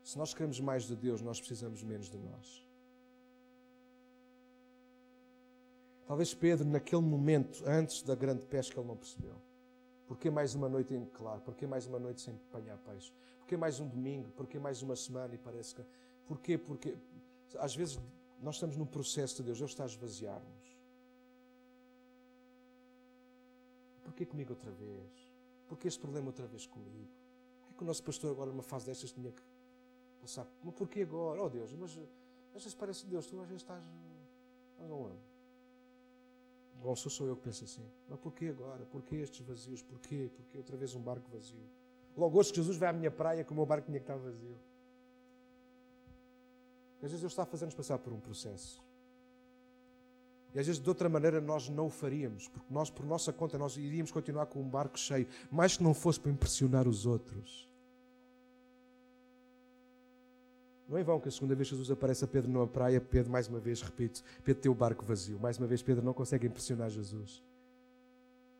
[0.03, 2.65] Se nós queremos mais de Deus, nós precisamos menos de nós.
[6.07, 9.35] Talvez Pedro, naquele momento, antes da grande pesca, ele não percebeu.
[10.07, 11.41] Porquê mais uma noite em claro?
[11.41, 13.11] Porquê mais uma noite sem apanhar peixe?
[13.39, 14.31] Porquê mais um domingo?
[14.31, 15.83] Porquê mais uma semana e parece que.
[16.25, 16.57] Porquê?
[16.57, 16.97] Porque
[17.57, 17.99] às vezes
[18.41, 20.77] nós estamos num processo de Deus, Deus está a esvaziar-nos.
[24.03, 25.33] Porquê comigo outra vez?
[25.67, 27.11] Porquê este problema outra vez comigo?
[27.59, 29.41] Porquê que o nosso pastor agora numa fase destas tinha que
[30.21, 30.47] passar.
[30.63, 31.43] Mas porquê agora?
[31.43, 31.91] Oh Deus, mas
[32.55, 33.83] às vezes parece Deus, tu às vezes estás.
[34.71, 35.36] Estás aonde?
[36.81, 37.85] Bom, sou só eu que penso assim.
[38.09, 38.85] Mas porquê agora?
[38.85, 39.81] Porquê estes vazios?
[39.81, 40.29] Porquê?
[40.35, 41.59] Porquê outra vez um barco vazio?
[42.15, 44.17] Logo hoje que Jesus vai à minha praia que o meu barco tinha que estar
[44.17, 44.57] vazio.
[46.97, 48.81] Às vezes Deus está a fazer-nos passar por um processo.
[50.53, 53.57] E às vezes de outra maneira nós não o faríamos, porque nós, por nossa conta,
[53.57, 57.67] nós iríamos continuar com um barco cheio, mais que não fosse para impressionar os outros.
[60.87, 63.29] Não é em vão que a segunda vez Jesus aparece a Pedro numa praia, Pedro
[63.31, 65.37] mais uma vez, repito, Pedro tem o barco vazio.
[65.39, 67.43] Mais uma vez Pedro não consegue impressionar Jesus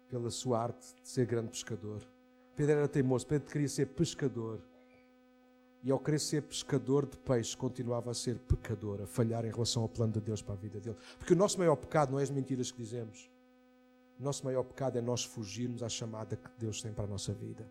[0.09, 2.01] pela sua arte de ser grande pescador.
[2.55, 4.59] Pedro era teimoso, Pedro queria ser pescador.
[5.83, 9.83] E ao querer ser pescador de peixe, continuava a ser pecador, a falhar em relação
[9.83, 10.97] ao plano de Deus para a vida dele.
[11.17, 13.29] Porque o nosso maior pecado não é as mentiras que dizemos.
[14.19, 17.31] O nosso maior pecado é nós fugirmos à chamada que Deus tem para a nossa
[17.31, 17.65] vida.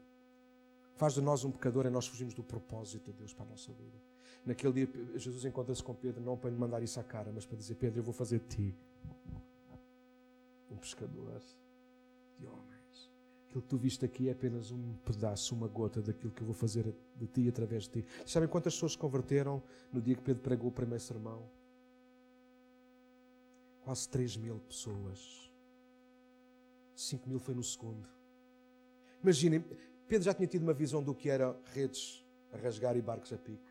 [0.95, 3.73] faz de nós um pecador é nós fugimos do propósito de Deus para a nossa
[3.73, 3.99] vida.
[4.45, 7.57] Naquele dia, Jesus encontra-se com Pedro, não para lhe mandar isso à cara, mas para
[7.57, 8.75] dizer: Pedro, eu vou fazer de ti
[10.71, 11.41] um pescador
[12.39, 13.11] de homens.
[13.49, 16.55] Aquilo que tu viste aqui é apenas um pedaço, uma gota daquilo que eu vou
[16.55, 18.07] fazer de ti através de ti.
[18.27, 19.63] Sabem quantas pessoas se converteram
[19.93, 21.43] no dia que Pedro pregou o primeiro sermão?
[23.83, 25.51] Quase 3 mil pessoas.
[26.95, 28.07] 5 mil foi no segundo.
[29.23, 29.65] Imaginem,
[30.09, 33.39] Pedro já tinha tido uma visão do que era redes a rasgar e barcos a
[33.39, 33.66] pique.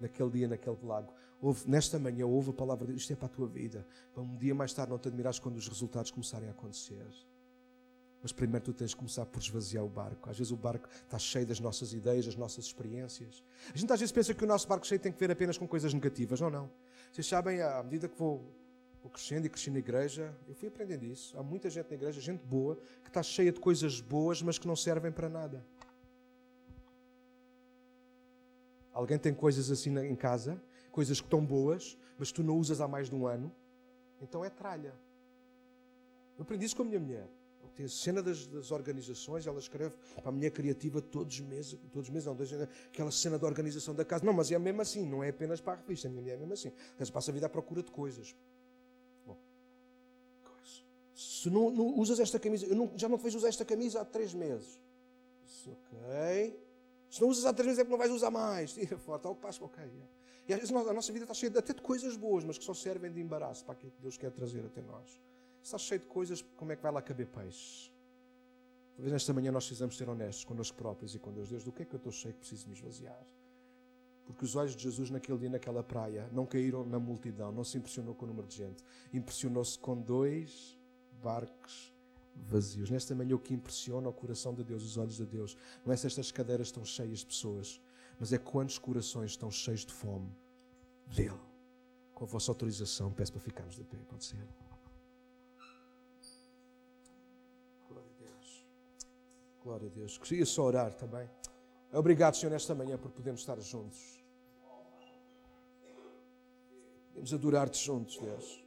[0.00, 1.12] Naquele dia, naquele lago.
[1.40, 3.02] Houve, nesta manhã, houve a palavra de Deus.
[3.02, 3.86] Isto é para a tua vida.
[4.12, 7.06] Para um dia mais tarde não te admirares quando os resultados começarem a acontecer.
[8.22, 10.30] Mas primeiro tu tens de começar por esvaziar o barco.
[10.30, 13.42] Às vezes o barco está cheio das nossas ideias, das nossas experiências.
[13.72, 15.68] A gente às vezes pensa que o nosso barco cheio tem que ver apenas com
[15.68, 16.40] coisas negativas.
[16.40, 16.70] Não, não.
[17.12, 18.42] Vocês sabem, à medida que vou
[19.04, 21.38] vou crescendo e crescendo na igreja, eu fui aprendendo isso.
[21.38, 24.66] Há muita gente na igreja, gente boa, que está cheia de coisas boas, mas que
[24.66, 25.62] não servem para nada.
[28.94, 30.58] Alguém tem coisas assim em casa,
[30.90, 33.52] coisas que estão boas, mas tu não usas há mais de um ano,
[34.22, 34.94] então é tralha.
[36.38, 37.28] Eu aprendi isso com a minha mulher.
[37.74, 41.76] Tem a cena das, das, organizações, ela escreve para a mulher criativa todos os meses,
[41.92, 42.36] todos os meses não,
[42.92, 44.24] aquela cena da organização da casa.
[44.24, 46.38] Não, mas é mesmo assim, não é apenas para a revista, a minha mulher é
[46.38, 46.70] mesmo assim.
[46.96, 48.34] Ela passa a vida à procura de coisas.
[51.14, 54.00] Se não, não usas esta camisa, eu não, já não te vejo usar esta camisa
[54.00, 54.80] há três meses.
[55.44, 56.56] Disse, ok.
[57.14, 58.72] Se não usas há três meses é porque não vais usar mais.
[58.74, 59.84] Tira fora, está ocupado, ok.
[60.48, 62.74] E às vezes a nossa vida está cheia até de coisas boas, mas que só
[62.74, 65.22] servem de embaraço para aquilo que Deus quer trazer até nós.
[65.62, 67.88] Está cheio de coisas, como é que vai lá caber peixe?
[68.96, 71.50] Talvez nesta manhã nós precisamos ser honestos connosco próprios e com Deus.
[71.50, 73.24] Deus, do que é que eu estou cheio que preciso me esvaziar?
[74.26, 77.78] Porque os olhos de Jesus naquele dia, naquela praia, não caíram na multidão, não se
[77.78, 78.82] impressionou com o número de gente.
[79.12, 80.76] Impressionou-se com dois
[81.22, 81.93] barcos
[82.34, 82.90] vazios.
[82.90, 85.96] Nesta manhã, o que impressiona o coração de Deus, os olhos de Deus, não é
[85.96, 87.80] se estas cadeiras estão cheias de pessoas,
[88.18, 90.30] mas é quantos corações estão cheios de fome
[91.06, 91.40] dele.
[92.14, 94.46] Com a vossa autorização, peço para ficarmos de pé, pode ser.
[97.88, 98.66] Glória a Deus.
[99.62, 100.18] Glória a Deus.
[100.18, 101.28] Queria só orar também.
[101.92, 104.24] Obrigado, Senhor, nesta manhã por podermos estar juntos.
[107.08, 108.63] Podemos adorar-te juntos, Deus.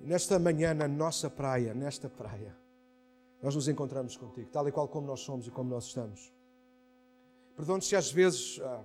[0.00, 2.56] Nesta manhã, na nossa praia, nesta praia,
[3.42, 6.32] nós nos encontramos contigo, tal e qual como nós somos e como nós estamos.
[7.56, 8.84] Perdão se às vezes ah,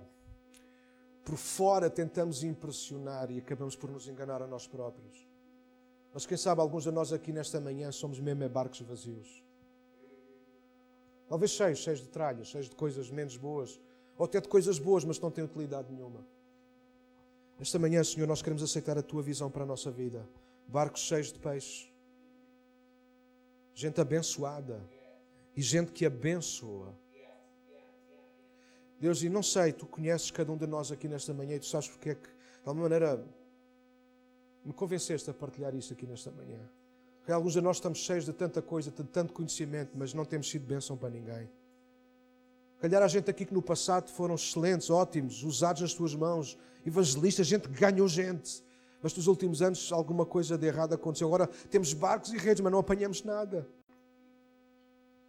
[1.24, 5.26] por fora tentamos impressionar e acabamos por nos enganar a nós próprios.
[6.12, 9.42] Mas quem sabe alguns de nós aqui nesta manhã somos mesmo é barcos vazios.
[11.28, 13.80] Talvez cheios, cheios de tralhas, cheios de coisas menos boas,
[14.16, 16.24] ou até de coisas boas, mas não têm utilidade nenhuma.
[17.58, 20.28] Esta manhã, Senhor, nós queremos aceitar a tua visão para a nossa vida
[20.66, 21.92] barcos cheios de peixe,
[23.74, 24.80] gente abençoada
[25.56, 26.94] e gente que abençoa.
[29.00, 31.66] Deus, e não sei, tu conheces cada um de nós aqui nesta manhã e tu
[31.66, 32.34] sabes porque é que, de
[32.64, 33.22] alguma maneira,
[34.64, 36.58] me convenceste a partilhar isto aqui nesta manhã.
[37.18, 40.48] Porque alguns de nós estamos cheios de tanta coisa, de tanto conhecimento, mas não temos
[40.48, 41.50] sido bênção para ninguém.
[42.80, 47.46] Calhar há gente aqui que no passado foram excelentes, ótimos, usados nas tuas mãos, evangelistas,
[47.46, 48.63] gente que ganhou gente
[49.04, 51.28] mas nos últimos anos alguma coisa de errado aconteceu.
[51.28, 53.68] Agora temos barcos e redes, mas não apanhamos nada.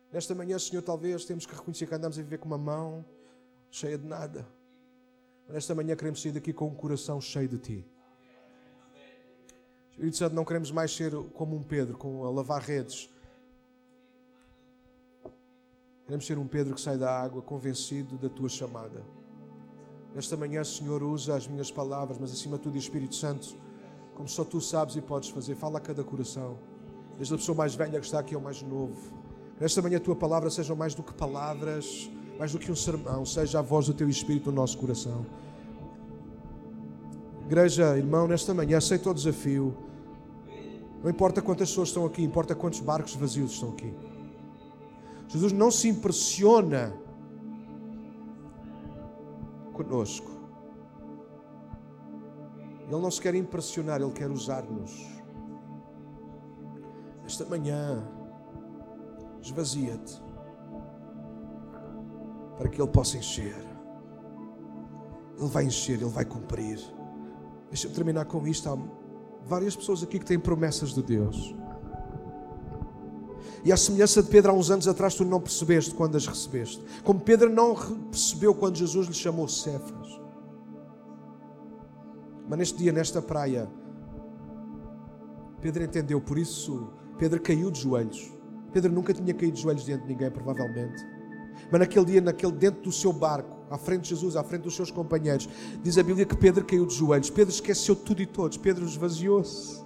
[0.09, 3.03] Nesta manhã, Senhor, talvez temos que reconhecer que andamos a viver com uma mão
[3.69, 4.47] cheia de nada.
[5.49, 7.86] Nesta manhã queremos sair daqui com um coração cheio de Ti.
[9.91, 13.09] Espírito Santo, não queremos mais ser como um Pedro, com a lavar redes.
[16.05, 19.03] Queremos ser um Pedro que sai da água convencido da Tua chamada.
[20.13, 23.64] Nesta manhã, Senhor, usa as minhas palavras, mas acima de tudo, Espírito Santo,
[24.16, 25.55] como só tu sabes e podes fazer.
[25.55, 26.57] Fala a cada coração,
[27.18, 28.95] desde a pessoa mais velha que está aqui ao mais novo.
[29.59, 32.09] Nesta manhã a tua palavra seja mais do que palavras,
[32.39, 35.26] mais do que um sermão, seja a voz do teu Espírito no nosso coração.
[37.45, 39.78] Igreja, irmão, nesta manhã aceita o desafio.
[41.03, 43.93] Não importa quantas pessoas estão aqui, importa quantos barcos vazios estão aqui.
[45.28, 46.93] Jesus não se impressiona
[49.74, 50.34] conosco.
[52.88, 54.91] Ele não se quer impressionar, Ele quer usar-nos.
[57.25, 58.07] Esta manhã,
[59.41, 60.21] esvazia-te
[62.57, 63.55] para que Ele possa encher.
[65.38, 66.79] Ele vai encher, Ele vai cumprir.
[67.69, 68.69] Deixa-me terminar com isto.
[68.69, 68.77] Há
[69.45, 71.55] várias pessoas aqui que têm promessas de Deus.
[73.63, 76.83] E à semelhança de Pedro, há uns anos atrás, tu não percebeste quando as recebeste.
[77.03, 77.75] Como Pedro não
[78.11, 80.24] percebeu quando Jesus lhe chamou Cefas.
[82.47, 83.69] Mas neste dia, nesta praia,
[85.61, 88.31] Pedro entendeu, por isso Pedro caiu de joelhos.
[88.71, 91.03] Pedro nunca tinha caído de joelhos diante de ninguém, provavelmente.
[91.71, 94.75] Mas naquele dia, naquele dentro do seu barco, à frente de Jesus, à frente dos
[94.75, 95.49] seus companheiros,
[95.81, 97.29] diz a Bíblia que Pedro caiu de joelhos.
[97.29, 98.57] Pedro esqueceu tudo e todos.
[98.57, 99.83] Pedro esvaziou-se.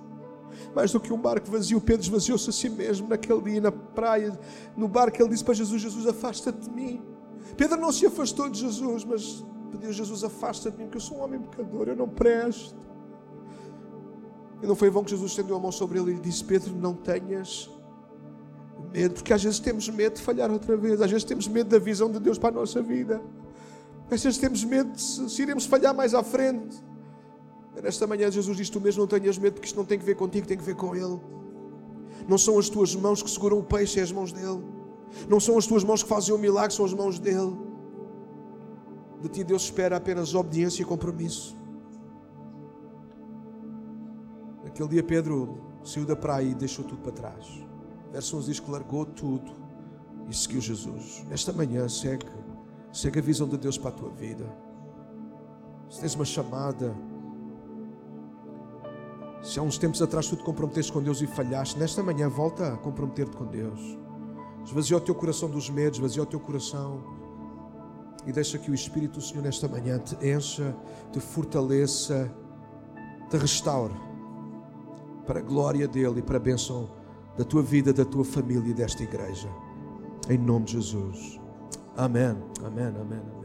[0.76, 4.38] Mais do que um barco vazio, Pedro esvaziou-se a si mesmo naquele dia, na praia,
[4.76, 5.22] no barco.
[5.22, 7.02] Ele disse para Jesus: Jesus, afasta-te de mim.
[7.56, 11.40] Pedro não se afastou de Jesus, mas pediu: Jesus, afasta-te porque eu sou um homem
[11.40, 12.76] pecador, eu não presto.
[14.62, 16.76] E não foi bom que Jesus estendeu a mão sobre ele e lhe disse: Pedro,
[16.76, 17.70] não tenhas
[18.92, 21.80] medo, porque às vezes temos medo de falhar outra vez, às vezes temos medo da
[21.80, 23.22] visão de Deus para a nossa vida,
[24.10, 26.78] às vezes temos medo de se, se iremos falhar mais à frente.
[27.82, 30.16] Nesta manhã, Jesus diz: Tu mesmo não tenhas medo, porque isto não tem que ver
[30.16, 31.20] contigo, tem que ver com Ele.
[32.28, 34.62] Não são as tuas mãos que seguram o peixe, é as mãos dele.
[35.28, 37.56] Não são as tuas mãos que fazem o milagre, são as mãos dele.
[39.22, 41.58] De ti, Deus espera apenas obediência e compromisso.
[44.64, 47.46] Naquele dia, Pedro saiu da praia e deixou tudo para trás.
[48.12, 49.52] Verso 11 diz que largou tudo
[50.30, 51.26] e seguiu Jesus.
[51.30, 52.26] Esta manhã, segue,
[52.94, 54.46] segue a visão de Deus para a tua vida.
[55.90, 56.96] Se tens uma chamada,
[59.42, 62.74] se há uns tempos atrás tu te comprometeste com Deus e falhaste, nesta manhã volta
[62.74, 63.98] a comprometer-te com Deus.
[64.64, 67.19] Esvazia o teu coração dos medos, esvazia o teu coração
[68.26, 70.76] e deixa que o Espírito do Senhor nesta manhã te encha,
[71.12, 72.32] te fortaleça,
[73.30, 73.94] te restaure
[75.26, 76.90] para a glória dele e para a bênção
[77.38, 79.50] da tua vida, da tua família e desta igreja.
[80.30, 81.40] Em nome de Jesus.
[81.96, 82.36] Amém.
[82.64, 82.88] Amém.
[82.88, 83.39] Amém.